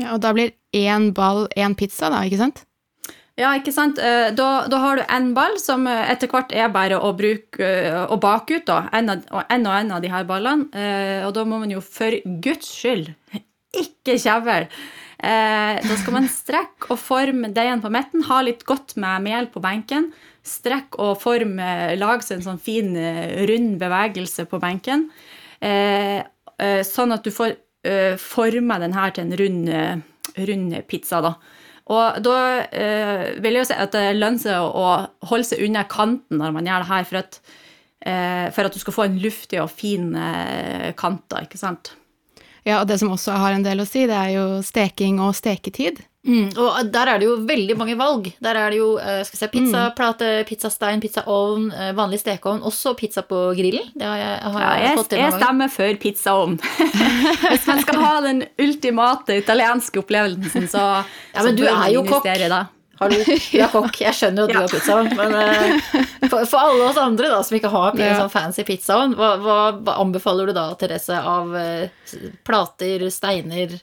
Ja, 0.00 0.14
Og 0.14 0.22
da 0.22 0.32
blir 0.34 0.54
én 0.76 1.10
ball 1.14 1.46
én 1.58 1.76
pizza, 1.78 2.10
da, 2.10 2.24
ikke 2.26 2.40
sant? 2.40 2.64
Ja, 3.40 3.54
ikke 3.56 3.72
sant. 3.72 3.98
Eh, 3.98 4.30
da, 4.36 4.48
da 4.68 4.78
har 4.82 4.98
du 4.98 5.04
én 5.06 5.30
ball 5.36 5.56
som 5.60 5.86
eh, 5.88 6.08
etter 6.12 6.28
hvert 6.30 6.52
er 6.52 6.72
bare 6.74 6.98
å 7.00 7.12
bruke 7.16 7.64
eh, 7.64 8.16
bake 8.20 8.58
ut, 8.58 8.66
da. 8.68 8.82
En 8.96 9.14
og 9.16 9.54
en 9.54 9.92
av 9.96 10.00
de 10.04 10.10
her 10.12 10.26
ballene. 10.28 10.68
Og 11.26 11.32
da 11.36 11.44
må 11.48 11.60
man 11.62 11.72
jo 11.72 11.80
for 11.84 12.12
guds 12.44 12.68
skyld 12.68 13.14
ikke 13.84 14.18
kjevle. 14.18 14.66
Da 15.20 15.96
skal 16.00 16.14
man 16.16 16.26
strekke 16.32 16.88
og 16.94 16.98
forme 16.98 17.50
deigen 17.52 17.82
på 17.82 17.90
midten, 17.92 18.24
ha 18.24 18.38
litt 18.42 18.64
godt 18.68 18.94
med 19.00 19.26
mel 19.26 19.48
på 19.52 19.60
benken. 19.62 20.08
Strekk 20.46 20.96
og 20.96 21.18
forme, 21.20 21.66
lage 22.00 22.24
seg 22.24 22.38
en 22.38 22.46
sånn 22.46 22.62
fin, 22.62 22.88
rund 23.50 23.76
bevegelse 23.82 24.46
på 24.48 24.60
benken. 24.62 25.06
Sånn 25.60 27.14
at 27.14 27.28
du 27.28 27.30
får 27.36 27.54
forma 28.24 28.80
den 28.80 28.96
her 28.96 29.12
til 29.14 29.28
en 29.28 29.38
rund, 29.42 29.70
rund 30.48 30.78
pizza, 30.88 31.20
da. 31.28 31.36
Og 31.90 32.20
da 32.22 32.36
eh, 32.70 33.24
vil 33.42 33.56
jeg 33.56 33.64
jo 33.64 33.68
si 33.72 33.78
at 33.82 33.94
det 33.96 34.04
lønner 34.18 34.42
seg 34.42 34.62
å, 34.62 34.90
holde 35.26 35.48
seg 35.48 35.64
unna 35.66 35.82
kanten 35.90 36.38
når 36.38 36.54
man 36.54 36.68
gjør 36.68 36.84
det 36.84 36.90
her, 36.92 37.08
for 37.08 37.20
at, 37.22 37.40
eh, 38.06 38.46
for 38.54 38.68
at 38.68 38.76
du 38.76 38.82
skal 38.82 38.96
få 38.96 39.06
en 39.08 39.18
luftig 39.22 39.58
og 39.62 39.72
fin 39.74 40.12
eh, 40.14 40.92
kant, 40.98 41.24
da, 41.32 41.42
ikke 41.46 41.58
sant. 41.60 41.94
Ja, 42.62 42.82
og 42.82 42.86
det 42.90 43.00
som 43.00 43.10
også 43.10 43.34
har 43.40 43.56
en 43.56 43.64
del 43.64 43.82
å 43.82 43.88
si, 43.88 44.04
det 44.06 44.16
er 44.16 44.34
jo 44.36 44.46
steking 44.64 45.18
og 45.24 45.34
steketid. 45.38 46.02
Mm, 46.20 46.50
og 46.60 46.90
der 46.92 47.08
er 47.08 47.20
det 47.22 47.24
jo 47.30 47.36
veldig 47.48 47.74
mange 47.80 47.94
valg. 47.96 48.26
Der 48.44 48.58
er 48.60 48.74
det 48.74 48.76
jo 48.82 48.90
eh, 49.00 49.22
skal 49.24 49.40
se, 49.40 49.46
pizzaplate, 49.54 50.26
pizzastein, 50.50 51.00
pizzaovn, 51.00 51.70
eh, 51.72 51.92
vanlig 51.96 52.18
stekeovn, 52.20 52.60
også 52.68 52.92
pizza 52.98 53.22
på 53.24 53.38
grillen. 53.56 53.86
Det 53.96 54.04
har 54.04 54.18
jeg, 54.20 54.34
har 54.52 54.60
Ja, 54.66 54.74
jeg, 54.84 54.98
fått 55.00 55.08
til 55.14 55.22
jeg 55.22 55.38
stemmer 55.38 55.72
for 55.72 56.00
pizzaovn. 56.02 56.58
Hvis 57.48 57.64
man 57.70 57.80
skal 57.86 58.04
ha 58.04 58.12
den 58.28 58.44
ultimate 58.60 59.40
italienske 59.40 60.02
opplevelsen, 60.04 60.68
så, 60.68 60.84
Ja, 61.32 61.40
men 61.40 61.54
så 61.54 61.56
du 61.56 61.64
er 61.72 61.88
jo 61.96 62.04
kokk. 62.04 62.28
Hallo, 63.00 63.16
du 63.24 63.56
er 63.56 63.70
kokk. 63.78 63.96
Jeg 64.04 64.12
skjønner 64.20 64.44
jo 64.44 64.44
at 64.44 64.52
du 64.52 64.58
Ja. 64.58 64.66
har 64.66 64.74
pizzaovn, 64.76 65.12
men 65.16 65.36
eh, 65.40 66.00
for, 66.28 66.44
for 66.44 66.60
alle 66.60 66.90
oss 66.90 67.00
andre 67.00 67.32
da, 67.32 67.40
som 67.48 67.56
ikke 67.56 67.72
har 67.72 67.96
en 67.96 68.18
sånn 68.26 68.34
fancy 68.36 68.68
pizzaovn, 68.68 69.16
hva, 69.16 69.38
hva, 69.40 69.60
anbefaler 69.96 70.52
du 70.52 70.58
da, 70.60 70.68
Therese, 70.76 71.16
av 71.16 71.56
eh, 71.56 71.88
plater, 72.44 73.08
steiner 73.08 73.80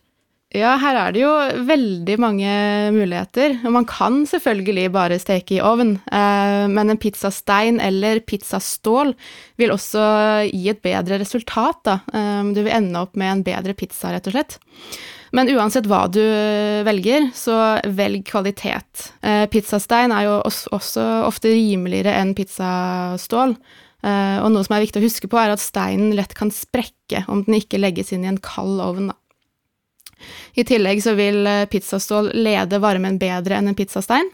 Ja, 0.55 0.77
her 0.79 0.95
er 0.95 1.11
det 1.11 1.19
jo 1.19 1.31
veldig 1.67 2.15
mange 2.23 2.51
muligheter. 2.95 3.57
Og 3.67 3.73
man 3.75 3.87
kan 3.87 4.21
selvfølgelig 4.29 4.85
bare 4.95 5.17
steke 5.19 5.57
i 5.57 5.63
ovn, 5.63 5.97
eh, 6.07 6.67
men 6.71 6.93
en 6.93 6.99
pizzastein 7.01 7.81
eller 7.83 8.21
pizzastål 8.23 9.11
vil 9.59 9.73
også 9.75 10.05
gi 10.47 10.71
et 10.71 10.79
bedre 10.85 11.19
resultat, 11.19 11.81
da. 11.83 11.99
Eh, 12.13 12.53
du 12.55 12.61
vil 12.61 12.71
ende 12.71 13.03
opp 13.03 13.19
med 13.19 13.33
en 13.33 13.43
bedre 13.43 13.75
pizza, 13.75 14.13
rett 14.13 14.31
og 14.31 14.37
slett. 14.37 14.57
Men 15.35 15.51
uansett 15.51 15.89
hva 15.91 16.05
du 16.07 16.23
velger, 16.87 17.27
så 17.35 17.83
velg 17.83 18.23
kvalitet. 18.31 19.11
Eh, 19.21 19.43
pizzastein 19.51 20.15
er 20.15 20.29
jo 20.29 20.39
også, 20.47 21.03
ofte 21.27 21.51
rimeligere 21.51 22.15
enn 22.21 22.31
pizzastål. 22.37 23.57
Og 24.07 24.51
noe 24.53 24.63
som 24.63 24.75
er 24.77 24.83
viktig 24.85 25.01
å 25.01 25.03
huske 25.03 25.27
på, 25.27 25.35
er 25.41 25.51
at 25.51 25.59
steinen 25.59 26.13
lett 26.15 26.31
kan 26.37 26.51
sprekke 26.53 27.25
om 27.27 27.41
den 27.43 27.57
ikke 27.57 27.81
legges 27.81 28.13
inn 28.13 28.23
i 28.23 28.29
en 28.29 28.37
kald 28.39 28.79
ovn. 28.79 29.09
Da. 29.09 29.17
I 30.57 30.63
tillegg 30.67 31.01
så 31.03 31.13
vil 31.17 31.47
eh, 31.47 31.65
pizzastål 31.69 32.31
lede 32.35 32.79
varmen 32.83 33.19
bedre 33.21 33.57
enn 33.57 33.71
en 33.71 33.77
pizzastein. 33.77 34.29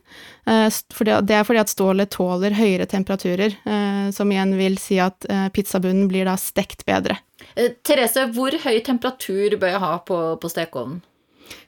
eh, 0.48 0.67
Det 0.69 1.36
er 1.36 1.43
fordi 1.48 1.62
at 1.62 1.72
stålet 1.72 2.12
tåler 2.13 2.56
høyere 2.58 2.88
temperaturer, 2.89 3.58
eh, 3.65 4.12
som 4.15 4.32
igjen 4.32 4.56
vil 4.58 4.78
si 4.82 5.00
at 5.00 5.26
pizzabunnen 5.54 6.08
blir 6.08 6.26
da 6.26 6.38
stekt 6.39 6.86
bedre. 6.86 7.19
Therese, 7.84 8.30
hvor 8.34 8.56
høy 8.63 8.80
temperatur 8.86 9.58
bør 9.60 9.76
jeg 9.76 9.84
ha 9.84 9.93
på, 10.08 10.19
på 10.39 10.52
stekeovnen? 10.52 11.02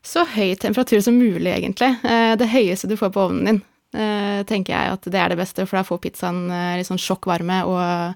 Så 0.06 0.23
høy 0.25 0.56
temperatur 0.56 1.01
som 1.04 1.17
mulig, 1.19 1.51
egentlig. 1.51 1.91
Det 2.39 2.47
høyeste 2.49 2.88
du 2.89 2.95
får 2.97 3.12
på 3.13 3.25
ovnen 3.28 3.49
din, 3.49 3.60
tenker 4.47 4.71
jeg 4.73 4.93
at 4.95 5.06
det 5.12 5.19
er 5.19 5.34
det 5.34 5.38
beste, 5.38 5.65
for 5.67 5.78
da 5.78 5.84
får 5.86 5.99
pizzaen 6.06 6.47
litt 6.80 6.88
sånn 6.88 7.01
sjokkvarme 7.01 7.60
og, 7.67 8.15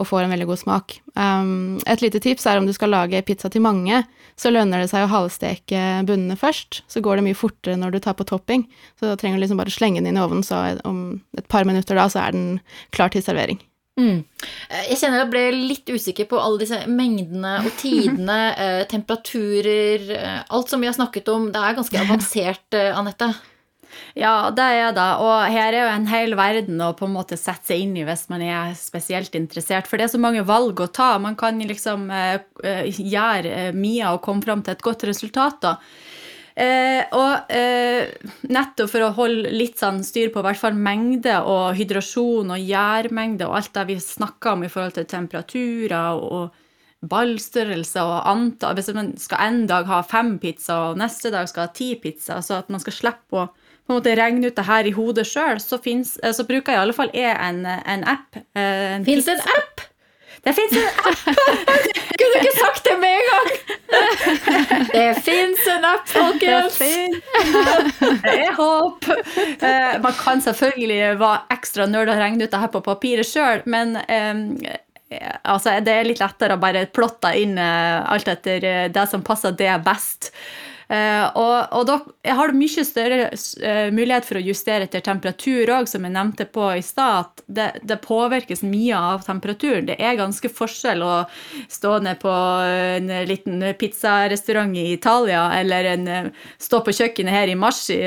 og 0.00 0.08
får 0.08 0.24
en 0.24 0.32
veldig 0.32 0.46
god 0.48 0.60
smak. 0.62 0.94
Um, 1.12 1.76
Et 1.84 2.00
lite 2.00 2.20
tips 2.24 2.46
er 2.48 2.56
om 2.60 2.66
du 2.68 2.72
skal 2.72 2.88
lage 2.94 3.20
pizza 3.28 3.50
til 3.52 3.60
mange, 3.64 4.00
så 4.40 4.48
lønner 4.52 4.80
det 4.80 4.88
seg 4.88 5.04
å 5.04 5.10
halvsteke 5.12 5.80
bunnene 6.08 6.38
først. 6.40 6.80
Så 6.88 7.02
går 7.04 7.20
det 7.20 7.26
mye 7.28 7.36
fortere 7.36 7.76
når 7.76 7.92
du 7.92 7.98
tar 8.00 8.16
på 8.16 8.24
topping. 8.24 8.64
Så 8.96 9.10
da 9.10 9.16
trenger 9.20 9.36
du 9.36 9.44
liksom 9.44 9.60
bare 9.60 9.74
slenge 9.74 10.00
den 10.00 10.14
inn 10.14 10.20
i 10.20 10.24
ovnen, 10.24 10.40
så 10.46 10.62
om 10.88 11.20
et 11.36 11.48
par 11.52 11.68
minutter 11.68 11.98
da, 12.00 12.08
så 12.08 12.22
er 12.24 12.32
den 12.38 12.46
klar 12.96 13.12
til 13.12 13.22
servering. 13.26 13.60
Mm. 14.00 14.22
Eh, 14.70 14.84
Jeg 14.88 14.96
kjenner 15.02 15.20
jeg 15.24 15.30
ble 15.34 15.42
litt 15.52 15.90
usikker 15.92 16.28
på 16.30 16.38
alle 16.40 16.62
disse 16.62 16.78
mengdene 16.88 17.58
og 17.66 17.72
tidene, 17.82 18.38
eh, 18.64 18.82
temperaturer, 18.88 20.10
eh, 20.16 20.42
alt 20.48 20.72
som 20.72 20.80
vi 20.80 20.88
har 20.88 20.96
snakket 20.96 21.28
om. 21.28 21.50
Det 21.52 21.60
er 21.60 21.76
ganske 21.76 22.00
avansert, 22.06 22.78
Anette. 22.96 23.34
Ja, 24.18 24.50
det 24.54 24.66
er 24.80 24.94
det. 24.96 25.08
Og 25.22 25.34
her 25.54 25.72
er 25.72 25.84
jo 25.84 25.90
en 25.94 26.08
hel 26.10 26.36
verden 26.38 26.80
å 26.82 26.92
på 26.98 27.06
en 27.06 27.14
måte 27.14 27.38
sette 27.38 27.72
seg 27.72 27.84
inn 27.84 27.96
i 27.98 28.06
hvis 28.06 28.26
man 28.32 28.42
er 28.44 28.74
spesielt 28.78 29.36
interessert. 29.38 29.90
For 29.90 30.00
det 30.00 30.08
er 30.08 30.14
så 30.14 30.22
mange 30.22 30.46
valg 30.46 30.82
å 30.82 30.90
ta. 30.90 31.12
Man 31.22 31.38
kan 31.38 31.60
liksom 31.62 32.08
eh, 32.14 32.40
eh, 32.64 32.88
gjøre 32.90 33.56
eh, 33.66 33.74
mye 33.76 34.14
og 34.14 34.22
komme 34.26 34.44
fram 34.46 34.64
til 34.66 34.74
et 34.74 34.86
godt 34.86 35.06
resultat, 35.08 35.60
da. 35.64 35.76
Eh, 36.60 37.04
og 37.16 37.52
eh, 37.54 38.10
nettopp 38.50 38.90
for 38.90 39.06
å 39.06 39.12
holde 39.16 39.52
litt 39.54 39.78
sånn 39.80 40.02
styr 40.04 40.32
på 40.34 40.42
hvert 40.44 40.58
fall 40.60 40.74
mengde 40.76 41.38
og 41.46 41.78
hydrasjon 41.78 42.50
og 42.52 42.66
gjærmengde 42.66 43.46
og 43.46 43.54
alt 43.60 43.72
det 43.78 43.86
vi 43.92 43.96
snakker 44.02 44.56
om 44.56 44.66
i 44.66 44.72
forhold 44.72 44.98
til 44.98 45.06
temperaturer 45.08 46.18
og 46.20 46.58
ballstørrelse 47.00 48.02
og 48.04 48.28
antall 48.28 48.76
Hvis 48.76 48.90
man 48.92 49.14
skal 49.16 49.46
en 49.46 49.62
dag 49.70 49.88
ha 49.88 50.02
fem 50.04 50.34
pizza, 50.42 50.90
og 50.90 51.00
neste 51.00 51.32
dag 51.32 51.48
skal 51.48 51.68
ha 51.68 51.72
ti 51.72 51.94
pizza, 51.96 52.42
så 52.44 52.58
at 52.60 52.68
man 52.68 52.82
skal 52.82 52.96
slippe 52.98 53.40
å 53.40 53.48
på 53.90 53.96
en 53.96 53.98
måte 53.98 54.14
regne 54.14 54.46
ut 54.46 54.54
det 54.54 54.66
her 54.70 54.86
i 54.86 54.94
hodet 54.94 55.26
sjøl, 55.26 55.58
så, 55.58 55.80
eh, 55.82 56.32
så 56.36 56.44
bruker 56.46 56.70
jeg 56.72 56.78
i 56.78 56.82
alle 56.86 56.94
fall 56.94 57.10
jeg 57.16 57.34
en, 57.34 57.64
en 57.66 58.04
app. 58.06 58.36
eh, 58.54 58.94
En 58.94 59.06
Fins 59.08 59.26
det 59.26 59.34
en 59.34 59.48
app? 59.58 59.82
Det 60.46 60.54
fins 60.56 60.72
en 60.78 60.86
app! 61.10 61.24
Kunne 62.20 62.38
ikke 62.38 62.52
sagt 62.56 62.86
det 62.86 62.94
med 63.02 63.16
en 63.18 63.26
gang? 63.28 63.48
Det 64.94 65.08
fins 65.26 65.66
en 65.72 65.84
app, 65.88 66.06
folkens! 66.08 66.78
Det 66.78 68.36
er 68.36 68.54
håp! 68.56 69.10
Eh, 69.10 69.98
man 70.00 70.16
kan 70.22 70.40
selvfølgelig 70.44 71.18
være 71.20 71.42
ekstra 71.58 71.88
nerd 71.90 72.12
og 72.14 72.22
regne 72.22 72.46
ut 72.46 72.54
det 72.54 72.62
her 72.62 72.72
på 72.72 72.80
papiret 72.86 73.26
sjøl, 73.28 73.60
men 73.66 73.98
altså, 75.42 75.74
det 75.84 75.92
er 75.98 76.08
litt 76.08 76.22
lettere 76.22 76.56
å 76.56 76.62
bare 76.62 76.86
plotte 76.94 77.34
inn 77.42 77.58
alt 77.58 78.30
etter 78.30 78.88
det 78.94 79.06
som 79.10 79.26
passer 79.26 79.56
det 79.58 79.74
best. 79.84 80.30
Eh, 80.90 81.26
og, 81.38 81.68
og 81.78 81.84
da 81.86 82.00
har 82.34 82.50
du 82.50 82.58
mye 82.58 82.82
større 82.86 83.28
eh, 83.30 83.92
mulighet 83.94 84.26
for 84.26 84.40
å 84.40 84.42
justere 84.42 84.88
etter 84.88 85.04
temperatur 85.06 85.70
òg, 85.70 85.86
som 85.86 86.02
jeg 86.02 86.14
nevnte 86.16 86.48
på 86.50 86.66
i 86.74 86.82
stad. 86.82 87.30
at 87.30 87.44
Det, 87.46 87.68
det 87.86 88.00
påvirkes 88.02 88.64
mye 88.66 88.98
av 88.98 89.22
temperaturen. 89.26 89.86
Det 89.86 90.00
er 90.02 90.18
ganske 90.18 90.50
forskjell 90.50 91.06
å 91.06 91.14
stå 91.70 91.96
ned 92.02 92.18
på 92.22 92.34
en 92.34 93.14
liten 93.30 93.62
pizzarestaurant 93.78 94.74
i 94.74 94.90
Italia 94.96 95.46
eller 95.60 95.92
en, 95.94 96.06
eh, 96.08 96.30
stå 96.58 96.82
på 96.82 96.96
kjøkkenet 96.98 97.38
her 97.38 97.54
i 97.54 97.58
mars 97.58 97.84
i, 97.94 98.02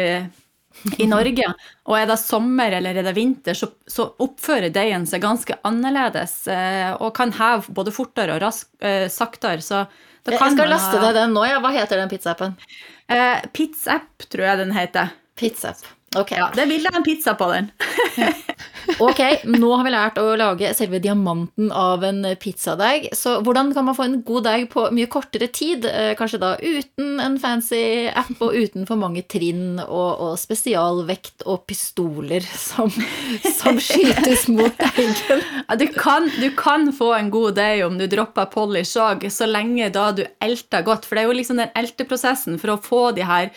i 0.99 1.07
Norge. 1.07 1.55
Og 1.87 1.99
er 2.01 2.11
det 2.11 2.19
sommer 2.19 2.75
eller 2.81 2.99
er 2.99 3.07
det 3.07 3.15
vinter, 3.15 3.55
så, 3.55 3.71
så 3.87 4.11
oppfører 4.23 4.73
deigen 4.75 5.07
seg 5.07 5.23
ganske 5.23 5.55
annerledes 5.63 6.41
eh, 6.51 6.91
og 6.99 7.15
kan 7.15 7.31
heve 7.39 7.71
både 7.79 7.95
fortere 7.95 8.35
og 8.35 8.43
rask, 8.43 8.73
eh, 8.83 9.07
saktere. 9.07 9.63
Så 9.63 9.85
Jeg 10.31 10.39
skal 10.39 10.69
laste 10.71 10.99
deg 11.01 11.15
den 11.17 11.33
nå. 11.35 11.43
Ja. 11.49 11.59
Hva 11.63 11.73
heter 11.75 11.99
den 11.99 12.11
pizza-appen? 12.11 12.53
Eh, 13.11 13.41
Pizzapp, 13.51 14.23
tror 14.31 14.45
jeg 14.47 14.61
den 14.61 14.71
heter. 14.75 15.11
Pizza-app. 15.39 15.83
Ok. 16.19 16.31
Ja, 16.37 16.49
Det 16.55 16.67
vil 16.69 16.83
jeg 16.85 16.95
en 16.95 17.05
pizza 17.05 17.33
på 17.37 17.47
den. 17.51 17.69
ok, 19.07 19.21
nå 19.49 19.69
har 19.73 19.85
vi 19.85 19.93
lært 19.93 20.19
å 20.21 20.35
lage 20.37 20.69
selve 20.77 20.99
diamanten 21.01 21.71
av 21.73 22.03
en 22.05 22.21
pizzadeig. 22.41 23.09
Så 23.17 23.39
hvordan 23.45 23.71
kan 23.73 23.87
man 23.87 23.97
få 23.97 24.05
en 24.07 24.19
god 24.25 24.45
deig 24.47 24.67
på 24.73 24.85
mye 24.93 25.09
kortere 25.11 25.49
tid? 25.53 25.87
Eh, 25.89 26.13
Kanskje 26.19 26.41
da 26.43 26.53
uten 26.61 27.19
en 27.23 27.37
fancy 27.41 28.09
app 28.09 28.41
og 28.43 28.53
uten 28.53 28.87
for 28.89 28.99
mange 29.01 29.23
trinn 29.29 29.79
og, 29.83 30.09
og 30.27 30.35
spesialvekt 30.41 31.45
og 31.49 31.63
pistoler 31.69 32.45
som, 32.45 32.91
som 33.49 33.79
skytes 33.81 34.47
mot 34.53 34.73
deigen. 34.79 35.41
Du, 35.83 35.87
kan, 35.89 36.27
du 36.37 36.51
kan 36.55 36.91
få 36.93 37.09
en 37.15 37.31
god 37.33 37.55
deig 37.57 37.81
om 37.85 37.95
du 37.97 38.05
dropper 38.11 38.45
polish 38.51 38.93
òg, 39.01 39.23
så 39.33 39.47
lenge 39.49 39.87
da 39.95 40.11
du 40.15 40.21
elter 40.43 40.83
godt. 40.85 41.07
For 41.07 41.17
det 41.17 41.23
er 41.23 41.31
jo 41.31 41.37
liksom 41.39 41.59
den 41.61 41.71
elteprosessen 41.79 42.59
for 42.61 42.75
å 42.75 42.81
få 42.83 43.01
de 43.17 43.25
her 43.25 43.49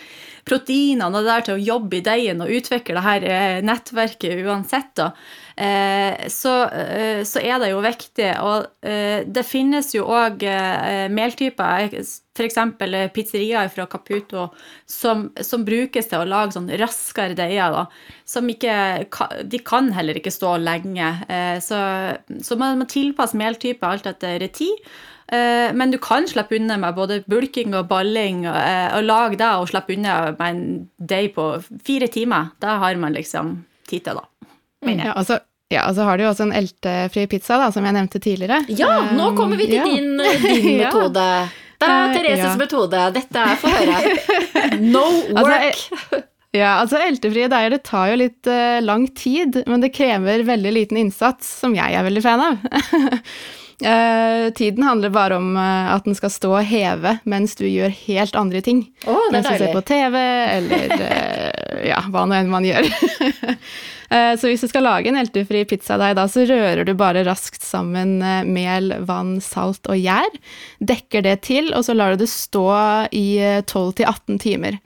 proteinene 0.46 1.08
og 1.10 1.16
det 1.24 1.32
der 1.32 1.46
til 1.46 1.56
å 1.56 1.64
jobbe 1.72 1.98
i 1.98 2.04
deigen 2.06 2.42
og 2.44 2.52
utvikle 2.54 2.94
det 2.96 3.04
her 3.06 3.26
eh, 3.26 3.56
nettverket 3.66 4.44
uansett, 4.46 4.92
da. 4.98 5.08
Eh, 5.56 6.28
så, 6.30 6.52
eh, 6.70 7.22
så 7.26 7.42
er 7.42 7.58
det 7.62 7.72
jo 7.72 7.80
viktig. 7.82 8.28
Og 8.46 8.68
det 9.26 9.42
finnes 9.46 9.88
jo 9.96 10.04
òg 10.14 10.44
meltyper, 11.10 11.96
f.eks. 12.36 12.58
pizzeriaer 13.16 13.70
fra 13.72 13.86
Caputo, 13.90 14.46
som, 14.86 15.26
som 15.42 15.64
brukes 15.66 16.10
til 16.10 16.22
å 16.22 16.28
lage 16.28 16.54
sånn 16.54 16.70
raskere 16.78 17.34
deiger. 17.34 17.74
da, 17.74 18.14
som 18.28 18.46
ikke, 18.52 18.76
De 19.42 19.60
kan 19.66 19.90
heller 19.96 20.20
ikke 20.20 20.34
stå 20.34 20.54
lenge. 20.62 21.10
Så, 21.64 21.82
så 22.46 22.60
man 22.60 22.78
må 22.78 22.86
tilpasse 22.90 23.38
meltyper 23.38 23.90
alt 23.90 24.06
etter 24.12 24.46
tid. 24.54 24.86
Eh, 25.32 25.72
Men 25.74 25.90
du 25.90 25.98
kan 25.98 26.26
slippe 26.30 26.54
unna 26.56 26.76
med 26.78 26.94
både 26.94 27.22
bulking 27.26 27.74
og 27.74 27.88
balling, 27.88 28.44
og, 28.46 28.54
lag 28.54 28.94
og 28.98 29.02
lage 29.04 29.36
det 29.40 29.48
og 29.58 29.68
slippe 29.68 29.96
unna 29.96 30.34
med 30.38 30.46
en 30.48 30.88
day 30.98 31.28
på 31.34 31.48
fire 31.84 32.06
timer. 32.08 32.52
Da 32.62 32.76
har 32.78 32.94
man 32.96 33.12
liksom 33.14 33.64
tid 33.88 34.04
til 34.06 34.14
jeg. 34.20 34.98
Ja, 35.02 35.12
altså, 35.16 35.40
ja, 35.72 35.88
og 35.88 35.96
så 35.96 36.04
har 36.06 36.16
du 36.16 36.22
jo 36.24 36.30
også 36.30 36.44
en 36.46 36.52
eltefri 36.54 37.26
pizza, 37.26 37.56
da, 37.58 37.70
som 37.74 37.84
jeg 37.84 37.96
nevnte 37.96 38.20
tidligere. 38.22 38.60
Ja, 38.68 39.00
nå 39.16 39.32
kommer 39.34 39.56
vi 39.58 39.66
til 39.66 39.80
Ja. 39.80 39.84
din, 39.84 40.16
din 40.62 40.80
Ja. 40.80 40.92
metode. 40.92 41.26
Det 41.76 41.88
er 41.88 42.06
Eh, 42.06 42.14
Thereses 42.16 42.44
ja. 42.44 42.56
metode. 42.56 43.00
Dette 43.12 43.36
er 43.36 43.56
få 43.60 43.68
høre. 43.68 43.98
No 44.80 45.02
Altså, 45.34 45.42
work. 45.42 46.24
Ja, 46.56 46.78
altså 46.80 46.96
eltefrie 47.04 47.50
deiger 47.52 47.70
det 47.74 47.82
tar 47.84 48.06
jo 48.08 48.16
litt 48.16 48.46
uh, 48.48 48.78
lang 48.80 49.02
tid, 49.14 49.58
men 49.68 49.82
det 49.82 49.90
krever 49.92 50.40
veldig 50.46 50.70
liten 50.72 50.96
innsats, 50.96 51.44
som 51.60 51.74
jeg 51.76 51.92
er 51.92 52.06
veldig 52.06 52.22
fan 52.24 52.40
av. 52.40 52.56
Eh, 53.80 54.52
tiden 54.52 54.82
handler 54.82 55.10
bare 55.10 55.36
om 55.36 55.56
eh, 55.56 55.92
at 55.92 56.06
den 56.08 56.16
skal 56.16 56.30
stå 56.32 56.52
og 56.56 56.64
heve 56.64 57.18
mens 57.28 57.58
du 57.58 57.66
gjør 57.68 57.92
helt 58.06 58.38
andre 58.38 58.62
ting. 58.64 58.86
Oh, 59.04 59.20
det 59.28 59.28
er 59.28 59.34
mens 59.36 59.50
du 59.50 59.64
ser 59.66 59.74
på 59.76 59.82
TV, 59.84 60.16
eller 60.54 60.94
eh, 61.10 61.82
ja, 61.90 62.00
hva 62.08 62.24
nå 62.24 62.38
enn 62.38 62.52
man 62.52 62.64
gjør. 62.66 62.88
Så 64.06 64.46
hvis 64.46 64.62
du 64.62 64.68
skal 64.70 64.84
lage 64.86 65.10
en 65.10 65.16
eltefri 65.18 65.64
pizzadeig, 65.66 66.12
da, 66.14 66.28
så 66.30 66.44
rører 66.46 66.86
du 66.86 66.92
bare 66.94 67.24
raskt 67.26 67.64
sammen 67.66 68.20
mel, 68.54 68.92
vann, 69.02 69.40
salt 69.42 69.88
og 69.90 69.98
gjær. 69.98 70.30
Dekker 70.78 71.24
det 71.26 71.40
til, 71.48 71.72
og 71.74 71.82
så 71.88 71.96
lar 71.96 72.14
du 72.14 72.22
det 72.22 72.28
stå 72.30 72.68
i 73.10 73.24
eh, 73.42 73.64
12-18 73.66 74.38
timer. 74.44 74.78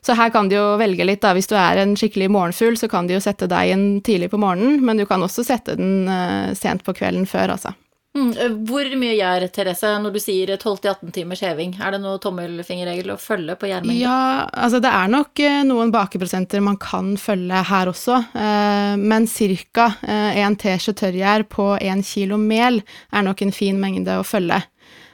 Så 0.00 0.16
her 0.16 0.32
kan 0.32 0.48
du 0.48 0.56
jo 0.56 0.64
velge 0.80 1.04
litt, 1.04 1.20
da. 1.20 1.34
Hvis 1.36 1.52
du 1.52 1.54
er 1.60 1.82
en 1.82 1.92
skikkelig 2.00 2.30
morgenfugl, 2.32 2.80
så 2.80 2.88
kan 2.88 3.06
du 3.06 3.12
jo 3.12 3.20
sette 3.22 3.50
deigen 3.52 4.00
tidlig 4.00 4.32
på 4.32 4.40
morgenen, 4.40 4.80
men 4.80 4.96
du 4.96 5.04
kan 5.04 5.20
også 5.22 5.44
sette 5.44 5.76
den 5.76 6.08
sent 6.56 6.80
på 6.88 6.96
kvelden 6.96 7.28
før, 7.28 7.58
altså. 7.58 7.76
Mm, 8.12 8.32
eh, 8.36 8.56
Hvor 8.68 8.88
mye 9.00 9.14
gjær, 9.16 9.46
Therese, 9.54 9.94
når 10.02 10.12
du 10.12 10.18
sier 10.20 10.50
12-18 10.52 11.12
timers 11.16 11.40
heving? 11.44 11.72
Er 11.80 11.94
det 11.94 12.02
noe 12.02 12.20
tommelfingerregel 12.20 13.14
å 13.14 13.20
følge 13.20 13.56
på 13.56 13.70
gjærmengde? 13.70 14.02
Ja, 14.02 14.44
altså 14.52 14.82
det 14.84 14.90
er 14.92 15.12
nok 15.12 15.40
eh, 15.40 15.62
noen 15.64 15.92
bakeprosenter 15.94 16.60
man 16.64 16.76
kan 16.82 17.14
følge 17.20 17.62
her 17.70 17.88
også, 17.88 18.18
eh, 18.36 18.98
men 19.00 19.28
ca. 19.32 19.86
en 20.02 20.58
teskje 20.60 20.92
tørrgjær 21.00 21.46
på 21.48 21.70
1 21.80 22.04
kilo 22.04 22.36
mel 22.36 22.82
er 23.12 23.24
nok 23.24 23.42
en 23.46 23.54
fin 23.54 23.80
mengde 23.80 24.18
å 24.20 24.26
følge. 24.26 24.60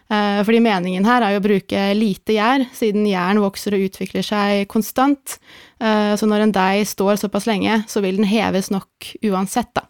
Fordi 0.08 0.62
meningen 0.64 1.04
her 1.04 1.20
er 1.20 1.34
jo 1.34 1.40
å 1.42 1.44
bruke 1.44 1.80
lite 1.92 2.32
gjær, 2.32 2.62
siden 2.72 3.04
gjæren 3.04 3.42
vokser 3.44 3.74
og 3.76 3.82
utvikler 3.90 4.24
seg 4.24 4.62
konstant. 4.72 5.34
Så 5.76 6.28
når 6.30 6.46
en 6.46 6.54
deig 6.56 6.88
står 6.88 7.20
såpass 7.20 7.44
lenge, 7.44 7.82
så 7.92 8.00
vil 8.00 8.16
den 8.16 8.30
heves 8.30 8.70
nok 8.72 9.10
uansett, 9.28 9.68
da. 9.76 9.84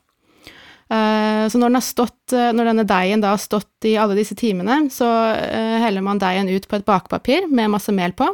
Eh, 0.89 1.49
Så 1.49 1.61
når, 1.61 1.73
den 1.73 1.85
stått, 1.85 2.33
eh, 2.33 2.53
når 2.53 2.71
denne 2.71 2.85
deigen 2.89 3.25
da 3.25 3.35
har 3.35 3.41
stått 3.43 3.89
i 3.89 3.97
alle 4.01 4.17
disse 4.19 4.37
timene, 4.39 4.87
så 4.93 5.09
eh, 5.37 5.79
heller 5.85 6.05
man 6.05 6.21
deigen 6.21 6.49
ut 6.49 6.69
på 6.69 6.79
et 6.79 6.87
bakepapir 6.89 7.49
med 7.49 7.73
masse 7.73 7.93
mel 7.93 8.13
på, 8.17 8.29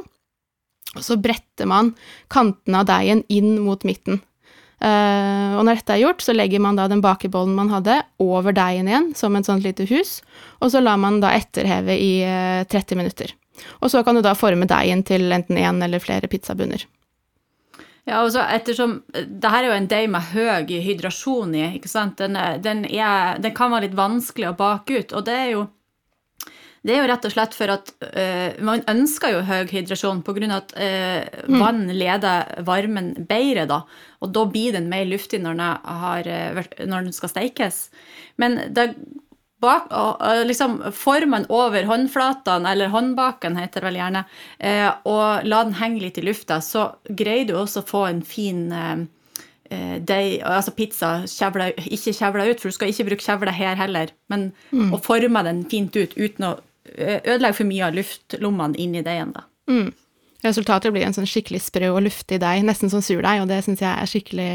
og 0.95 1.03
så 1.03 1.19
bretter 1.19 1.67
man 1.67 1.93
kanten 2.31 2.75
av 2.79 2.87
deigen 2.87 3.25
inn 3.29 3.59
mot 3.65 3.83
midten. 3.87 4.23
Uh, 4.85 5.55
og 5.57 5.63
når 5.65 5.79
dette 5.79 5.95
er 5.95 6.01
gjort, 6.03 6.21
så 6.21 6.35
legger 6.35 6.61
man 6.61 6.77
da 6.77 6.85
den 6.91 7.01
bakebollen 7.01 7.55
man 7.57 7.71
hadde, 7.73 8.03
over 8.21 8.53
deigen 8.53 8.91
igjen, 8.91 9.07
som 9.17 9.37
et 9.39 9.47
sånt 9.49 9.65
lite 9.65 9.87
hus, 9.89 10.19
og 10.61 10.75
så 10.75 10.83
lar 10.83 10.99
man 11.01 11.23
da 11.23 11.31
etterheve 11.33 11.95
i 11.97 12.11
uh, 12.27 12.67
30 12.69 13.01
minutter. 13.01 13.33
Og 13.81 13.89
så 13.93 14.03
kan 14.05 14.19
du 14.19 14.23
da 14.25 14.35
forme 14.37 14.69
deigen 14.69 15.05
til 15.07 15.33
enten 15.33 15.57
én 15.57 15.81
eller 15.87 16.03
flere 16.03 16.29
pizzabunner. 16.29 16.85
Ja, 18.05 18.21
og 18.21 18.35
så 18.35 18.43
ettersom 18.53 18.99
det 19.15 19.49
her 19.49 19.63
er 19.63 19.71
jo 19.71 19.77
en 19.79 19.89
deig 19.89 20.11
med 20.13 20.27
høy 20.35 20.75
hydrasjon 20.85 21.55
i, 21.57 21.63
ikke 21.79 21.89
sant? 21.89 22.19
Den, 22.21 22.37
den, 22.65 22.85
er, 22.85 23.41
den 23.41 23.55
kan 23.57 23.73
være 23.73 23.89
litt 23.89 23.97
vanskelig 23.97 24.51
å 24.51 24.59
bake 24.59 25.01
ut, 25.01 25.17
og 25.17 25.25
det 25.25 25.39
er 25.39 25.51
jo 25.55 25.65
det 26.85 26.93
er 26.93 26.99
jo 27.01 27.09
rett 27.09 27.25
og 27.25 27.33
slett 27.33 27.55
for 27.57 27.73
at 27.73 27.91
eh, 28.13 28.59
man 28.61 28.83
ønsker 28.93 29.33
jo 29.33 29.45
høy 29.49 29.71
hydrasjon 29.71 30.21
av 30.21 30.51
at 30.59 30.75
eh, 30.77 31.39
vann 31.49 31.87
leder 31.89 32.61
varmen 32.67 33.15
bedre, 33.25 33.65
da. 33.71 33.79
Og 34.21 34.35
da 34.37 34.43
blir 34.45 34.77
den 34.77 34.91
mer 34.93 35.07
luftig 35.09 35.41
når 35.41 35.57
den, 35.57 35.65
har, 36.03 36.29
eh, 36.29 36.61
når 36.85 37.09
den 37.09 37.17
skal 37.17 37.33
steikes. 37.33 37.87
Men 38.37 38.61
det 38.77 38.91
bak, 39.65 39.89
liksom 40.47 40.79
formen 40.95 41.47
over 41.53 41.89
håndflatene, 41.89 42.71
eller 42.71 42.93
håndbaken 42.93 43.59
heter 43.61 43.81
det 43.83 43.89
vel 43.89 43.99
gjerne, 44.01 44.25
eh, 44.59 44.91
og 45.09 45.49
la 45.49 45.65
den 45.65 45.77
henge 45.81 46.05
litt 46.05 46.21
i 46.21 46.27
lufta, 46.27 46.61
så 46.65 46.91
greier 47.09 47.49
du 47.49 47.57
også 47.59 47.83
å 47.83 47.89
få 47.89 48.05
en 48.11 48.23
fin 48.27 48.67
eh, 48.73 49.03
eh, 49.71 49.97
deig, 50.01 50.39
altså 50.45 50.77
pizza 50.77 51.17
kjevla, 51.31 51.73
ikke 51.85 52.15
kjevla 52.15 52.47
ut, 52.51 52.63
for 52.63 52.71
du 52.71 52.79
skal 52.79 52.93
ikke 52.93 53.09
bruke 53.11 53.27
kjevle 53.27 53.57
her 53.57 53.81
heller, 53.81 54.15
men 54.33 54.53
å 54.95 55.01
forme 55.03 55.45
den 55.47 55.67
fint 55.73 55.97
ut 55.97 56.17
uten 56.17 56.51
å 56.53 56.55
ødelegge 56.95 57.57
for 57.59 57.69
mye 57.69 57.87
av 57.87 57.97
luftlommene 57.97 58.79
inni 58.79 59.03
deigen. 59.03 59.33
da. 59.35 59.47
Mm. 59.71 59.93
Resultatet 60.45 60.93
blir 60.93 61.07
en 61.07 61.17
sånn 61.17 61.29
skikkelig 61.29 61.63
sprø 61.65 61.89
og 61.95 62.03
luftig 62.05 62.39
deig, 62.43 62.65
nesten 62.67 62.93
som 62.93 63.03
surdeig, 63.05 63.41
og 63.41 63.49
det 63.49 63.63
syns 63.65 63.81
jeg 63.81 63.91
er 63.91 64.11
skikkelig, 64.11 64.51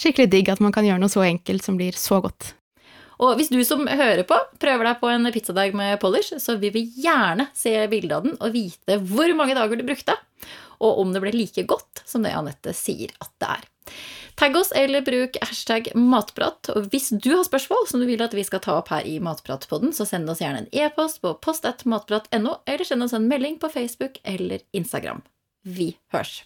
skikkelig 0.00 0.30
digg 0.32 0.50
at 0.50 0.62
man 0.64 0.74
kan 0.74 0.86
gjøre 0.86 1.02
noe 1.02 1.12
så 1.12 1.22
enkelt 1.26 1.66
som 1.66 1.78
blir 1.78 1.94
så 1.98 2.18
godt. 2.24 2.54
Og 3.18 3.34
hvis 3.38 3.50
du 3.50 3.58
som 3.66 3.86
hører 3.86 4.22
på, 4.26 4.36
prøver 4.62 4.90
deg 4.90 5.00
på 5.00 5.10
en 5.10 5.30
pizzadeig 5.34 5.74
med 5.76 5.98
polish, 6.02 6.36
så 6.38 6.54
vil 6.60 6.74
vi 6.74 6.84
gjerne 7.02 7.48
se 7.56 7.74
bilde 7.90 8.14
av 8.14 8.28
den 8.28 8.38
og 8.38 8.54
vite 8.54 9.00
hvor 9.10 9.32
mange 9.38 9.56
dager 9.58 9.80
du 9.80 9.86
brukte, 9.88 10.14
og 10.78 11.00
om 11.02 11.10
det 11.14 11.22
ble 11.24 11.34
like 11.34 11.66
godt 11.66 12.04
som 12.06 12.22
det 12.22 12.36
Anette 12.38 12.74
sier 12.76 13.10
at 13.18 13.32
det 13.42 13.50
er. 13.56 13.66
Tagg 14.38 14.54
oss 14.54 14.70
eller 14.76 15.02
bruk 15.02 15.34
hashtag 15.42 15.90
matprat, 15.98 16.70
og 16.70 16.86
hvis 16.92 17.10
du 17.10 17.32
har 17.32 17.42
spørsmål 17.48 17.88
som 17.90 17.98
du 17.98 18.06
vil 18.06 18.22
at 18.22 18.36
vi 18.36 18.46
skal 18.46 18.62
ta 18.62 18.76
opp 18.78 18.92
her 18.94 19.08
i 19.08 19.16
Matpratpodden, 19.18 19.90
så 19.96 20.06
send 20.06 20.30
oss 20.30 20.44
gjerne 20.44 20.62
en 20.62 20.70
e-post 20.70 21.18
på 21.24 21.34
post.matprat.no, 21.42 22.60
eller 22.62 22.86
send 22.86 23.08
oss 23.08 23.16
en 23.18 23.26
melding 23.26 23.58
på 23.58 23.72
Facebook 23.74 24.22
eller 24.22 24.62
Instagram. 24.70 25.24
Vi 25.66 25.96
hørs! 26.14 26.44